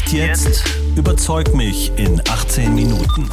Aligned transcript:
Echt 0.00 0.12
jetzt? 0.12 0.64
Überzeug 0.96 1.54
mich 1.54 1.92
in 1.96 2.20
18 2.26 2.74
Minuten. 2.74 3.28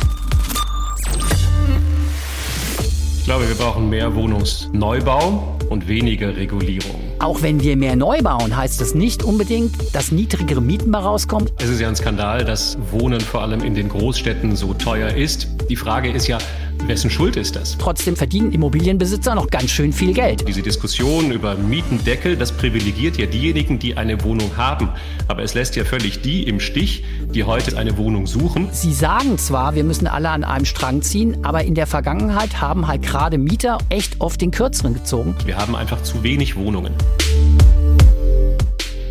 Ich 3.17 3.23
glaube, 3.23 3.47
wir 3.47 3.55
brauchen 3.55 3.89
mehr 3.89 4.13
Wohnungsneubau 4.13 5.57
und 5.69 5.87
weniger 5.87 6.35
Regulierung. 6.35 6.99
Auch 7.19 7.41
wenn 7.41 7.61
wir 7.61 7.77
mehr 7.77 7.95
neu 7.95 8.21
bauen, 8.21 8.55
heißt 8.55 8.81
das 8.81 8.95
nicht 8.95 9.23
unbedingt, 9.23 9.95
dass 9.95 10.11
niedrigere 10.11 10.61
Mieten 10.61 10.91
bei 10.91 10.99
rauskommen. 10.99 11.49
Es 11.57 11.69
ist 11.69 11.79
ja 11.79 11.87
ein 11.87 11.95
Skandal, 11.95 12.43
dass 12.43 12.77
Wohnen 12.91 13.21
vor 13.21 13.43
allem 13.43 13.61
in 13.63 13.73
den 13.73 13.87
Großstädten 13.87 14.55
so 14.55 14.73
teuer 14.73 15.09
ist. 15.09 15.47
Die 15.69 15.75
Frage 15.77 16.11
ist 16.11 16.27
ja, 16.27 16.37
Wessen 16.85 17.09
Schuld 17.09 17.35
ist 17.35 17.55
das? 17.55 17.77
Trotzdem 17.77 18.15
verdienen 18.15 18.51
Immobilienbesitzer 18.51 19.35
noch 19.35 19.49
ganz 19.49 19.71
schön 19.71 19.91
viel 19.91 20.13
Geld. 20.13 20.47
Diese 20.47 20.61
Diskussion 20.61 21.31
über 21.31 21.55
Mietendeckel, 21.55 22.37
das 22.37 22.51
privilegiert 22.51 23.17
ja 23.17 23.25
diejenigen, 23.25 23.79
die 23.79 23.97
eine 23.97 24.23
Wohnung 24.23 24.51
haben. 24.57 24.89
Aber 25.27 25.43
es 25.43 25.53
lässt 25.53 25.75
ja 25.75 25.83
völlig 25.83 26.21
die 26.21 26.43
im 26.43 26.59
Stich, 26.59 27.03
die 27.33 27.43
heute 27.43 27.77
eine 27.77 27.97
Wohnung 27.97 28.27
suchen. 28.27 28.69
Sie 28.71 28.93
sagen 28.93 29.37
zwar, 29.37 29.75
wir 29.75 29.83
müssen 29.83 30.07
alle 30.07 30.29
an 30.29 30.43
einem 30.43 30.65
Strang 30.65 31.01
ziehen, 31.01 31.43
aber 31.43 31.63
in 31.63 31.75
der 31.75 31.87
Vergangenheit 31.87 32.61
haben 32.61 32.87
halt 32.87 33.01
gerade 33.01 33.37
Mieter 33.37 33.77
echt 33.89 34.21
oft 34.21 34.39
den 34.41 34.51
Kürzeren 34.51 34.93
gezogen. 34.93 35.35
Wir 35.45 35.57
haben 35.57 35.75
einfach 35.75 36.03
zu 36.03 36.23
wenig 36.23 36.55
Wohnungen. 36.55 36.93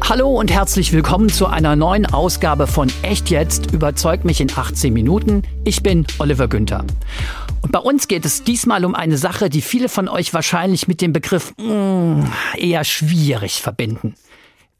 Hallo 0.09 0.28
und 0.28 0.52
herzlich 0.52 0.92
willkommen 0.92 1.30
zu 1.30 1.48
einer 1.48 1.74
neuen 1.74 2.06
Ausgabe 2.06 2.69
von 2.69 2.92
Echt 3.02 3.28
jetzt 3.28 3.73
überzeugt 3.73 4.24
mich 4.24 4.41
in 4.41 4.48
18 4.48 4.92
Minuten. 4.92 5.42
Ich 5.65 5.82
bin 5.82 6.06
Oliver 6.20 6.46
Günther. 6.46 6.84
Und 7.60 7.73
bei 7.73 7.80
uns 7.80 8.06
geht 8.06 8.24
es 8.24 8.45
diesmal 8.45 8.84
um 8.84 8.95
eine 8.95 9.19
Sache, 9.19 9.51
die 9.51 9.62
viele 9.62 9.88
von 9.88 10.09
euch 10.09 10.32
wahrscheinlich 10.32 10.87
mit 10.87 11.01
dem 11.01 11.12
Begriff 11.12 11.52
mm, 11.56 12.23
eher 12.56 12.84
schwierig 12.84 13.60
verbinden. 13.60 14.15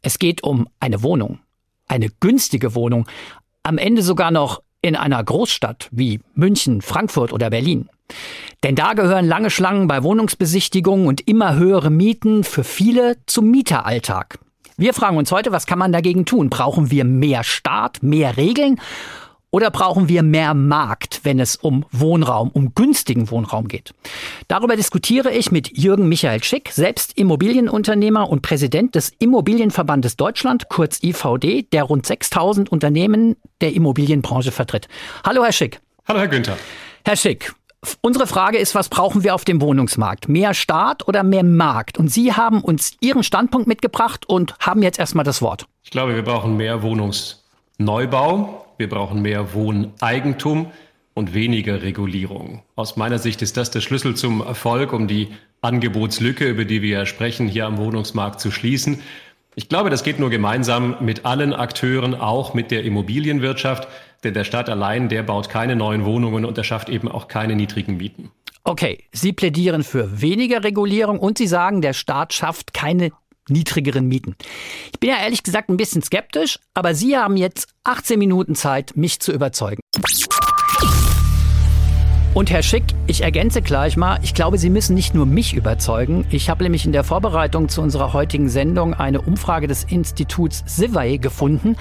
Es 0.01 0.17
geht 0.17 0.43
um 0.43 0.69
eine 0.79 1.03
Wohnung. 1.03 1.39
Eine 1.89 2.07
günstige 2.21 2.73
Wohnung. 2.73 3.05
Am 3.63 3.77
Ende 3.77 4.03
sogar 4.03 4.31
noch 4.31 4.61
in 4.81 4.95
einer 4.95 5.21
Großstadt 5.21 5.89
wie 5.91 6.21
München, 6.35 6.81
Frankfurt 6.81 7.33
oder 7.33 7.49
Berlin. 7.49 7.89
Denn 8.63 8.75
da 8.75 8.93
gehören 8.93 9.27
lange 9.27 9.49
Schlangen 9.49 9.89
bei 9.89 10.03
Wohnungsbesichtigungen 10.03 11.05
und 11.05 11.27
immer 11.27 11.55
höhere 11.55 11.89
Mieten 11.89 12.45
für 12.45 12.63
viele 12.63 13.17
zum 13.25 13.51
Mieteralltag. 13.51 14.39
Wir 14.79 14.93
fragen 14.93 15.17
uns 15.17 15.31
heute, 15.31 15.51
was 15.51 15.65
kann 15.65 15.79
man 15.79 15.91
dagegen 15.91 16.25
tun? 16.25 16.51
Brauchen 16.51 16.91
wir 16.91 17.03
mehr 17.03 17.43
Staat, 17.43 18.03
mehr 18.03 18.37
Regeln? 18.37 18.79
Oder 19.49 19.71
brauchen 19.71 20.07
wir 20.07 20.21
mehr 20.21 20.53
Markt, 20.53 21.21
wenn 21.23 21.39
es 21.39 21.55
um 21.55 21.83
Wohnraum, 21.91 22.51
um 22.51 22.75
günstigen 22.75 23.31
Wohnraum 23.31 23.69
geht? 23.69 23.95
Darüber 24.47 24.75
diskutiere 24.75 25.31
ich 25.31 25.51
mit 25.51 25.75
Jürgen 25.75 26.07
Michael 26.07 26.43
Schick, 26.43 26.69
selbst 26.69 27.17
Immobilienunternehmer 27.17 28.29
und 28.29 28.43
Präsident 28.43 28.93
des 28.93 29.13
Immobilienverbandes 29.17 30.15
Deutschland, 30.15 30.69
kurz 30.69 31.01
IVD, 31.01 31.63
der 31.71 31.81
rund 31.81 32.05
6000 32.05 32.71
Unternehmen 32.71 33.35
der 33.61 33.73
Immobilienbranche 33.73 34.51
vertritt. 34.51 34.87
Hallo, 35.25 35.43
Herr 35.43 35.53
Schick. 35.53 35.79
Hallo, 36.07 36.19
Herr 36.19 36.27
Günther. 36.27 36.55
Herr 37.03 37.15
Schick, 37.15 37.51
Unsere 38.07 38.25
Frage 38.25 38.57
ist, 38.57 38.73
was 38.73 38.87
brauchen 38.87 39.25
wir 39.25 39.35
auf 39.35 39.43
dem 39.43 39.59
Wohnungsmarkt? 39.59 40.29
Mehr 40.29 40.53
Staat 40.53 41.09
oder 41.09 41.23
mehr 41.23 41.43
Markt? 41.43 41.97
Und 41.97 42.07
Sie 42.07 42.31
haben 42.31 42.61
uns 42.61 42.93
Ihren 43.01 43.21
Standpunkt 43.21 43.67
mitgebracht 43.67 44.23
und 44.29 44.55
haben 44.59 44.81
jetzt 44.81 44.97
erstmal 44.97 45.25
das 45.25 45.41
Wort. 45.41 45.65
Ich 45.83 45.91
glaube, 45.91 46.15
wir 46.15 46.21
brauchen 46.21 46.55
mehr 46.55 46.83
Wohnungsneubau, 46.83 48.65
wir 48.77 48.87
brauchen 48.87 49.21
mehr 49.21 49.53
Wohneigentum 49.53 50.71
und 51.15 51.33
weniger 51.33 51.81
Regulierung. 51.81 52.63
Aus 52.77 52.95
meiner 52.95 53.19
Sicht 53.19 53.41
ist 53.41 53.57
das 53.57 53.71
der 53.71 53.81
Schlüssel 53.81 54.15
zum 54.15 54.39
Erfolg, 54.39 54.93
um 54.93 55.09
die 55.09 55.27
Angebotslücke, 55.59 56.47
über 56.47 56.63
die 56.63 56.81
wir 56.81 56.99
ja 56.99 57.05
sprechen, 57.05 57.49
hier 57.49 57.65
am 57.65 57.77
Wohnungsmarkt 57.77 58.39
zu 58.39 58.51
schließen. 58.51 59.01
Ich 59.59 59.69
glaube, 59.69 59.89
das 59.89 60.03
geht 60.03 60.19
nur 60.19 60.29
gemeinsam 60.29 60.97
mit 60.99 61.25
allen 61.25 61.51
Akteuren, 61.51 62.13
auch 62.13 62.53
mit 62.53 62.69
der 62.69 62.83
Immobilienwirtschaft. 62.83 63.87
Denn 64.23 64.35
der 64.35 64.43
Staat 64.43 64.69
allein, 64.69 65.09
der 65.09 65.23
baut 65.23 65.49
keine 65.49 65.75
neuen 65.75 66.05
Wohnungen 66.05 66.45
und 66.45 66.59
er 66.59 66.63
schafft 66.63 66.89
eben 66.89 67.07
auch 67.07 67.27
keine 67.27 67.55
niedrigen 67.55 67.97
Mieten. 67.97 68.29
Okay, 68.63 69.05
Sie 69.11 69.33
plädieren 69.33 69.83
für 69.83 70.21
weniger 70.21 70.63
Regulierung 70.63 71.17
und 71.17 71.39
Sie 71.39 71.47
sagen, 71.47 71.81
der 71.81 71.93
Staat 71.93 72.33
schafft 72.33 72.75
keine 72.75 73.09
niedrigeren 73.49 74.07
Mieten. 74.07 74.35
Ich 74.93 74.99
bin 74.99 75.09
ja 75.09 75.17
ehrlich 75.17 75.41
gesagt 75.41 75.69
ein 75.69 75.77
bisschen 75.77 76.03
skeptisch, 76.03 76.59
aber 76.75 76.93
Sie 76.93 77.17
haben 77.17 77.35
jetzt 77.35 77.67
18 77.83 78.19
Minuten 78.19 78.53
Zeit, 78.53 78.95
mich 78.95 79.19
zu 79.21 79.31
überzeugen. 79.31 79.81
Und 82.37 82.51
Herr 82.51 82.61
Schick, 82.61 82.83
ich 83.07 83.21
ergänze 83.21 83.63
gleich 83.63 83.97
mal, 83.97 84.19
ich 84.21 84.35
glaube, 84.35 84.59
Sie 84.59 84.69
müssen 84.69 84.93
nicht 84.93 85.15
nur 85.15 85.25
mich 85.25 85.55
überzeugen. 85.55 86.23
Ich 86.29 86.51
habe 86.51 86.61
nämlich 86.61 86.85
in 86.85 86.91
der 86.91 87.03
Vorbereitung 87.03 87.67
zu 87.67 87.81
unserer 87.81 88.13
heutigen 88.13 88.47
Sendung 88.47 88.93
eine 88.93 89.21
Umfrage 89.21 89.65
des 89.65 89.85
Instituts 89.85 90.63
Sivay 90.67 91.17
gefunden. 91.17 91.75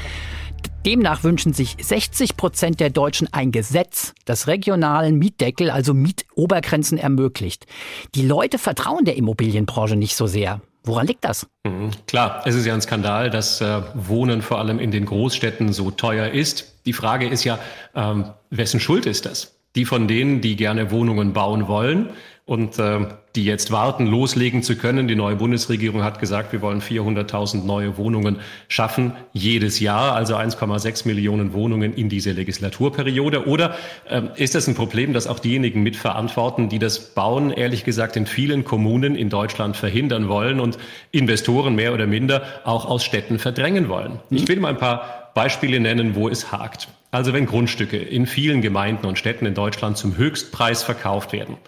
Demnach 0.87 1.25
wünschen 1.25 1.53
sich 1.53 1.77
60 1.79 2.39
Prozent 2.39 2.81
der 2.81 2.89
Deutschen 2.89 3.29
ein 3.35 3.53
Gesetz, 3.53 4.15
das 4.25 4.47
regionalen 4.47 5.19
Mietdeckel, 5.19 5.71
also 5.71 5.93
Mietobergrenzen 5.93 6.97
ermöglicht. 6.97 7.67
Die 8.15 8.27
Leute 8.27 8.57
vertrauen 8.59 9.05
der 9.05 9.19
Immobilienbranche 9.19 9.97
nicht 9.97 10.17
so 10.17 10.27
sehr. 10.27 10.63
Woran 10.85 11.07
liegt 11.07 11.27
das? 11.27 11.47
Mhm, 11.65 11.91
klar, 12.07 12.45
es 12.47 12.55
ist 12.55 12.65
ja 12.65 12.73
ein 12.73 12.81
Skandal, 12.81 13.29
dass 13.29 13.61
äh, 13.61 13.83
Wohnen 13.93 14.41
vor 14.41 14.59
allem 14.59 14.79
in 14.79 14.91
den 14.91 15.05
Großstädten 15.05 15.75
so 15.75 15.91
teuer 15.91 16.29
ist. 16.29 16.77
Die 16.87 16.95
Frage 16.95 17.29
ist 17.29 17.45
ja, 17.45 17.59
ähm, 17.95 18.31
wessen 18.49 18.81
Schuld 18.81 19.05
ist 19.05 19.27
das? 19.27 19.56
Die 19.77 19.85
von 19.85 20.09
denen, 20.09 20.41
die 20.41 20.57
gerne 20.57 20.91
Wohnungen 20.91 21.33
bauen 21.33 21.69
wollen 21.69 22.11
und 22.47 22.79
äh, 22.79 23.01
die 23.35 23.45
jetzt 23.45 23.73
warten, 23.73 24.07
loslegen 24.07 24.63
zu 24.63 24.77
können. 24.77 25.09
Die 25.09 25.17
neue 25.17 25.35
Bundesregierung 25.35 26.05
hat 26.05 26.21
gesagt, 26.21 26.53
wir 26.53 26.63
wollen 26.63 26.81
400.000 26.81 27.65
neue 27.65 27.99
Wohnungen 27.99 28.39
schaffen 28.69 29.13
jedes 29.33 29.81
Jahr, 29.81 30.15
also 30.15 30.37
1,6 30.37 31.09
Millionen 31.09 31.53
Wohnungen 31.53 31.93
in 31.93 32.09
diese 32.09 32.31
Legislaturperiode. 32.31 33.47
Oder 33.49 33.75
äh, 34.09 34.23
ist 34.37 34.55
das 34.55 34.69
ein 34.69 34.77
Problem, 34.77 35.13
dass 35.13 35.27
auch 35.27 35.41
diejenigen 35.41 35.83
mitverantworten, 35.83 36.69
die 36.69 36.79
das 36.79 37.01
Bauen, 37.15 37.51
ehrlich 37.51 37.85
gesagt, 37.85 38.17
in 38.17 38.27
vielen 38.27 38.65
Kommunen 38.65 39.17
in 39.17 39.29
Deutschland 39.29 39.77
verhindern 39.77 40.29
wollen 40.29 40.61
und 40.61 40.79
Investoren 41.11 41.75
mehr 41.75 41.93
oder 41.93 42.07
minder 42.07 42.45
auch 42.65 42.87
aus 42.87 43.05
Städten 43.05 43.41
verdrängen 43.41 43.89
wollen? 43.89 44.21
Ich 44.31 44.47
will 44.47 44.61
mal 44.61 44.69
ein 44.69 44.79
paar 44.79 45.26
Beispiele 45.37 45.81
nennen, 45.81 46.15
wo 46.15 46.31
es 46.31 46.51
hakt. 46.51 46.89
Also 47.11 47.35
wenn 47.35 47.45
Grundstücke 47.45 47.99
in 47.99 48.27
vielen 48.27 48.63
Gemeinden 48.63 49.07
und 49.07 49.19
Städten 49.19 49.45
in 49.45 49.53
Deutschland 49.53 49.99
zum 49.99 50.17
Höchstpreis 50.17 50.83
verkauft 50.83 51.35
werden, 51.35 51.59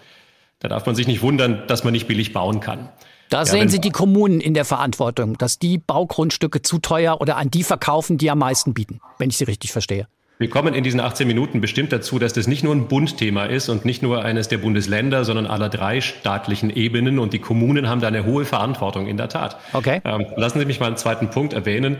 da 0.57 0.69
darf 0.69 0.87
man 0.87 0.95
sich 0.95 1.05
nicht 1.05 1.21
wundern, 1.21 1.63
dass 1.67 1.83
man 1.83 1.93
nicht 1.93 2.07
billig 2.07 2.33
bauen 2.33 2.61
kann. 2.61 2.89
Da 3.29 3.39
ja, 3.39 3.45
sehen 3.45 3.69
Sie 3.69 3.79
die 3.79 3.91
Kommunen 3.91 4.41
in 4.41 4.55
der 4.55 4.65
Verantwortung, 4.65 5.37
dass 5.37 5.59
die 5.59 5.77
Baugrundstücke 5.77 6.63
zu 6.63 6.79
teuer 6.79 7.21
oder 7.21 7.37
an 7.37 7.51
die 7.51 7.63
verkaufen, 7.63 8.17
die 8.17 8.31
am 8.31 8.39
meisten 8.39 8.73
bieten, 8.73 9.01
wenn 9.19 9.29
ich 9.29 9.37
Sie 9.37 9.43
richtig 9.43 9.71
verstehe. 9.71 10.07
Wir 10.39 10.49
kommen 10.49 10.73
in 10.73 10.85
diesen 10.85 11.01
18 11.01 11.27
Minuten 11.27 11.59
bestimmt 11.59 11.91
dazu, 11.91 12.17
dass 12.17 12.31
das 12.31 12.47
nicht 12.47 12.63
nur 12.63 12.73
ein 12.73 12.87
Bundthema 12.87 13.43
ist 13.43 13.67
und 13.67 13.83
nicht 13.83 14.01
nur 14.01 14.23
eines 14.23 14.47
der 14.47 14.57
Bundesländer, 14.57 15.25
sondern 15.25 15.45
aller 15.45 15.67
drei 15.67 15.99
staatlichen 15.99 16.69
Ebenen. 16.69 17.19
Und 17.19 17.33
die 17.33 17.39
Kommunen 17.39 17.89
haben 17.89 17.99
da 17.99 18.07
eine 18.07 18.25
hohe 18.25 18.45
Verantwortung, 18.45 19.05
in 19.07 19.17
der 19.17 19.27
Tat. 19.27 19.57
Okay. 19.73 19.99
Ähm, 20.05 20.27
lassen 20.37 20.59
Sie 20.59 20.65
mich 20.65 20.79
mal 20.79 20.87
einen 20.87 20.95
zweiten 20.95 21.29
Punkt 21.29 21.51
erwähnen. 21.51 21.97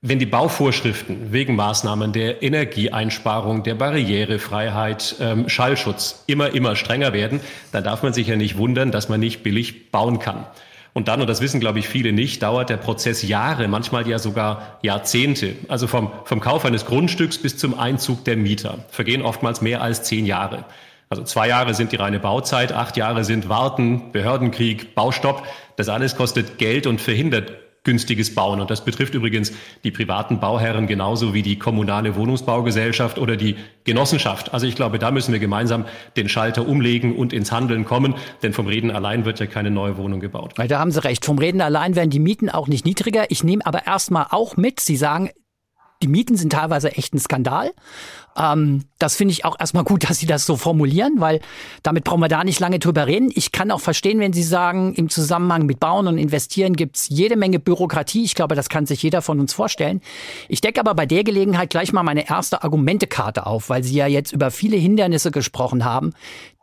Wenn 0.00 0.20
die 0.20 0.26
Bauvorschriften 0.26 1.32
wegen 1.32 1.56
Maßnahmen 1.56 2.12
der 2.12 2.40
Energieeinsparung, 2.44 3.64
der 3.64 3.74
Barrierefreiheit, 3.74 5.16
ähm, 5.18 5.48
Schallschutz 5.48 6.22
immer, 6.28 6.54
immer 6.54 6.76
strenger 6.76 7.12
werden, 7.12 7.40
dann 7.72 7.82
darf 7.82 8.04
man 8.04 8.12
sich 8.12 8.28
ja 8.28 8.36
nicht 8.36 8.56
wundern, 8.56 8.92
dass 8.92 9.08
man 9.08 9.18
nicht 9.18 9.42
billig 9.42 9.90
bauen 9.90 10.20
kann. 10.20 10.46
Und 10.92 11.08
dann, 11.08 11.20
und 11.20 11.26
das 11.26 11.40
wissen, 11.40 11.58
glaube 11.58 11.80
ich, 11.80 11.88
viele 11.88 12.12
nicht, 12.12 12.44
dauert 12.44 12.70
der 12.70 12.76
Prozess 12.76 13.26
Jahre, 13.26 13.66
manchmal 13.66 14.06
ja 14.06 14.20
sogar 14.20 14.78
Jahrzehnte. 14.82 15.56
Also 15.66 15.88
vom, 15.88 16.12
vom 16.26 16.38
Kauf 16.38 16.64
eines 16.64 16.86
Grundstücks 16.86 17.38
bis 17.38 17.58
zum 17.58 17.76
Einzug 17.76 18.24
der 18.24 18.36
Mieter 18.36 18.84
vergehen 18.90 19.22
oftmals 19.22 19.62
mehr 19.62 19.82
als 19.82 20.04
zehn 20.04 20.26
Jahre. 20.26 20.64
Also 21.08 21.24
zwei 21.24 21.48
Jahre 21.48 21.74
sind 21.74 21.90
die 21.90 21.96
reine 21.96 22.20
Bauzeit, 22.20 22.70
acht 22.70 22.96
Jahre 22.96 23.24
sind 23.24 23.48
Warten, 23.48 24.12
Behördenkrieg, 24.12 24.94
Baustopp. 24.94 25.42
Das 25.74 25.88
alles 25.88 26.14
kostet 26.14 26.58
Geld 26.58 26.86
und 26.86 27.00
verhindert 27.00 27.50
günstiges 27.88 28.34
Bauen. 28.34 28.60
Und 28.60 28.70
das 28.70 28.84
betrifft 28.84 29.14
übrigens 29.14 29.50
die 29.82 29.90
privaten 29.90 30.40
Bauherren 30.40 30.86
genauso 30.86 31.32
wie 31.32 31.40
die 31.40 31.58
kommunale 31.58 32.16
Wohnungsbaugesellschaft 32.16 33.16
oder 33.16 33.34
die 33.34 33.56
Genossenschaft. 33.84 34.52
Also 34.52 34.66
ich 34.66 34.76
glaube, 34.76 34.98
da 34.98 35.10
müssen 35.10 35.32
wir 35.32 35.40
gemeinsam 35.40 35.86
den 36.14 36.28
Schalter 36.28 36.68
umlegen 36.68 37.16
und 37.16 37.32
ins 37.32 37.50
Handeln 37.50 37.86
kommen, 37.86 38.14
denn 38.42 38.52
vom 38.52 38.66
Reden 38.66 38.90
allein 38.90 39.24
wird 39.24 39.40
ja 39.40 39.46
keine 39.46 39.70
neue 39.70 39.96
Wohnung 39.96 40.20
gebaut. 40.20 40.52
Da 40.68 40.78
haben 40.78 40.90
Sie 40.90 41.02
recht. 41.02 41.24
Vom 41.24 41.38
Reden 41.38 41.62
allein 41.62 41.96
werden 41.96 42.10
die 42.10 42.18
Mieten 42.18 42.50
auch 42.50 42.68
nicht 42.68 42.84
niedriger. 42.84 43.30
Ich 43.30 43.42
nehme 43.42 43.64
aber 43.64 43.86
erstmal 43.86 44.26
auch 44.28 44.58
mit, 44.58 44.80
Sie 44.80 44.96
sagen, 44.96 45.30
die 46.02 46.08
Mieten 46.08 46.36
sind 46.36 46.52
teilweise 46.52 46.92
echt 46.92 47.14
ein 47.14 47.18
Skandal. 47.18 47.72
Ähm, 48.36 48.84
das 48.98 49.16
finde 49.16 49.32
ich 49.32 49.44
auch 49.44 49.58
erstmal 49.58 49.84
gut, 49.84 50.04
dass 50.08 50.18
Sie 50.18 50.26
das 50.26 50.46
so 50.46 50.56
formulieren, 50.56 51.14
weil 51.18 51.40
damit 51.82 52.04
brauchen 52.04 52.20
wir 52.20 52.28
da 52.28 52.44
nicht 52.44 52.60
lange 52.60 52.78
drüber 52.78 53.06
reden. 53.06 53.30
Ich 53.34 53.52
kann 53.52 53.70
auch 53.70 53.80
verstehen, 53.80 54.20
wenn 54.20 54.32
Sie 54.32 54.42
sagen, 54.42 54.94
im 54.94 55.08
Zusammenhang 55.08 55.66
mit 55.66 55.80
Bauen 55.80 56.06
und 56.06 56.18
Investieren 56.18 56.76
gibt's 56.76 57.08
jede 57.08 57.36
Menge 57.36 57.58
Bürokratie. 57.58 58.24
Ich 58.24 58.34
glaube, 58.34 58.54
das 58.54 58.68
kann 58.68 58.86
sich 58.86 59.02
jeder 59.02 59.22
von 59.22 59.40
uns 59.40 59.52
vorstellen. 59.52 60.00
Ich 60.48 60.60
decke 60.60 60.80
aber 60.80 60.94
bei 60.94 61.06
der 61.06 61.24
Gelegenheit 61.24 61.70
gleich 61.70 61.92
mal 61.92 62.02
meine 62.02 62.28
erste 62.28 62.62
Argumentekarte 62.62 63.46
auf, 63.46 63.68
weil 63.70 63.82
Sie 63.82 63.94
ja 63.94 64.06
jetzt 64.06 64.32
über 64.32 64.50
viele 64.50 64.76
Hindernisse 64.76 65.30
gesprochen 65.30 65.84
haben, 65.84 66.12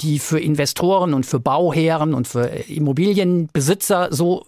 die 0.01 0.19
für 0.19 0.39
Investoren 0.39 1.13
und 1.13 1.25
für 1.25 1.39
Bauherren 1.39 2.13
und 2.13 2.27
für 2.27 2.45
Immobilienbesitzer 2.45 4.09
so 4.11 4.45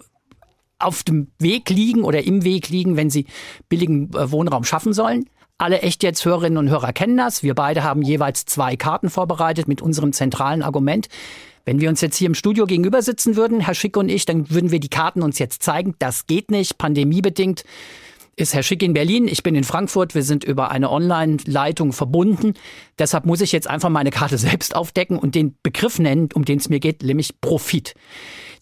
auf 0.80 1.04
dem 1.04 1.28
Weg 1.40 1.70
liegen 1.70 2.04
oder 2.04 2.24
im 2.24 2.44
Weg 2.44 2.70
liegen, 2.70 2.98
wenn 2.98 3.10
sie 3.10 3.26
billigen 3.70 4.14
äh, 4.14 4.32
Wohnraum 4.32 4.64
schaffen 4.64 4.94
sollen. 4.94 5.26
Alle 5.58 5.82
echt 5.82 6.04
jetzt 6.04 6.24
Hörerinnen 6.24 6.58
und 6.58 6.70
Hörer 6.70 6.94
kennen 6.94 7.18
das. 7.18 7.42
Wir 7.42 7.56
beide 7.56 7.84
haben 7.84 8.04
jeweils 8.04 8.46
zwei 8.46 8.76
Karten 8.76 9.10
vorbereitet 9.10 9.68
mit 9.68 9.82
unserem 9.82 10.14
zentralen 10.14 10.62
Argument. 10.62 11.08
Wenn 11.66 11.82
wir 11.82 11.90
uns 11.90 12.00
jetzt 12.00 12.16
hier 12.16 12.28
im 12.28 12.36
Studio 12.36 12.66
gegenüber 12.66 13.02
sitzen 13.02 13.36
würden, 13.36 13.60
Herr 13.60 13.74
Schick 13.74 13.98
und 13.98 14.10
ich, 14.10 14.26
dann 14.26 14.50
würden 14.52 14.72
wir 14.72 14.80
die 14.80 14.90
Karten 14.90 15.24
uns 15.24 15.40
jetzt 15.40 15.64
zeigen. 15.64 15.96
Das 16.00 16.28
geht 16.28 16.52
nicht, 16.52 16.78
pandemiebedingt 16.78 17.64
ist 18.38 18.54
Herr 18.54 18.64
Schick 18.64 18.84
in 18.84 18.94
Berlin, 18.94 19.28
ich 19.28 19.42
bin 19.44 19.56
in 19.56 19.64
Frankfurt, 19.64 20.14
wir 20.14 20.22
sind 20.22 20.44
über 20.44 20.70
eine 20.70 20.92
Online-Leitung 20.92 21.92
verbunden. 21.92 22.54
Deshalb 23.00 23.26
muss 23.26 23.42
ich 23.42 23.52
jetzt 23.52 23.68
einfach 23.68 23.90
meine 23.90 24.12
Karte 24.12 24.38
selbst 24.38 24.76
aufdecken 24.76 25.18
und 25.18 25.36
den 25.36 25.58
Begriff 25.64 26.00
nennen, 26.00 26.30
um 26.34 26.46
den 26.46 26.60
es 26.60 26.70
mir 26.70 26.80
geht, 26.80 27.04
nämlich 27.04 27.42
Profit. 27.42 27.96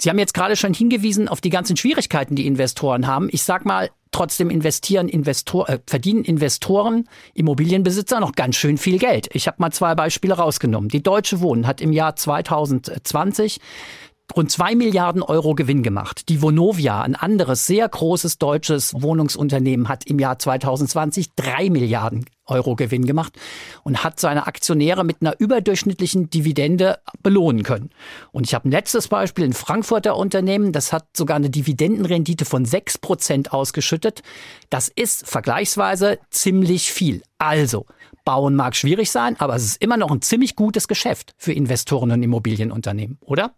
Sie 0.01 0.09
haben 0.09 0.17
jetzt 0.17 0.33
gerade 0.33 0.55
schon 0.55 0.73
hingewiesen 0.73 1.27
auf 1.27 1.41
die 1.41 1.49
ganzen 1.49 1.77
Schwierigkeiten, 1.77 2.35
die 2.35 2.47
Investoren 2.47 3.05
haben. 3.05 3.27
Ich 3.31 3.43
sag 3.43 3.65
mal, 3.65 3.89
trotzdem 4.11 4.49
investieren 4.49 5.09
Investor, 5.09 5.67
äh, 5.67 5.79
verdienen 5.85 6.23
Investoren, 6.23 7.09
Immobilienbesitzer 7.33 8.21
noch 8.21 8.31
ganz 8.31 8.55
schön 8.55 8.77
viel 8.77 8.97
Geld. 8.97 9.27
Ich 9.33 9.45
habe 9.47 9.57
mal 9.59 9.71
zwei 9.71 9.93
Beispiele 9.93 10.35
rausgenommen. 10.35 10.89
Die 10.89 11.03
Deutsche 11.03 11.41
Wohnen 11.41 11.67
hat 11.67 11.81
im 11.81 11.91
Jahr 11.91 12.15
2020 12.15 13.59
rund 14.35 14.51
zwei 14.51 14.75
Milliarden 14.75 15.21
Euro 15.21 15.55
Gewinn 15.55 15.83
gemacht. 15.83 16.29
Die 16.29 16.41
Vonovia, 16.41 17.01
ein 17.01 17.15
anderes 17.15 17.67
sehr 17.67 17.87
großes 17.87 18.37
deutsches 18.37 18.93
Wohnungsunternehmen, 18.93 19.89
hat 19.89 20.05
im 20.05 20.19
Jahr 20.19 20.39
2020 20.39 21.33
drei 21.35 21.69
Milliarden 21.69 22.25
Euro 22.47 22.75
Gewinn 22.75 23.05
gemacht 23.05 23.33
und 23.83 24.03
hat 24.03 24.19
seine 24.19 24.45
Aktionäre 24.47 25.03
mit 25.03 25.17
einer 25.21 25.39
überdurchschnittlichen 25.39 26.29
Dividende 26.29 26.99
belohnen 27.23 27.63
können. 27.63 27.89
Und 28.31 28.45
ich 28.45 28.53
habe 28.53 28.69
ein 28.69 28.71
letztes 28.71 29.07
Beispiel, 29.07 29.45
ein 29.45 29.53
Frankfurter 29.53 30.15
Unternehmen, 30.15 30.71
das 30.71 30.93
hat 30.93 31.05
sogar 31.15 31.37
eine 31.37 31.49
Dividendenrendite 31.49 32.45
von 32.45 32.65
sechs 32.65 32.97
Prozent 32.97 33.53
ausgeschüttet. 33.53 34.21
Das 34.69 34.89
ist 34.89 35.27
vergleichsweise 35.27 36.19
ziemlich 36.29 36.91
viel. 36.91 37.23
Also, 37.37 37.85
bauen 38.25 38.55
mag 38.55 38.75
schwierig 38.75 39.11
sein, 39.11 39.35
aber 39.39 39.55
es 39.55 39.65
ist 39.65 39.81
immer 39.81 39.97
noch 39.97 40.11
ein 40.11 40.21
ziemlich 40.21 40.55
gutes 40.55 40.87
Geschäft 40.87 41.33
für 41.37 41.53
Investoren 41.53 42.11
und 42.11 42.23
Immobilienunternehmen, 42.23 43.17
oder? 43.21 43.53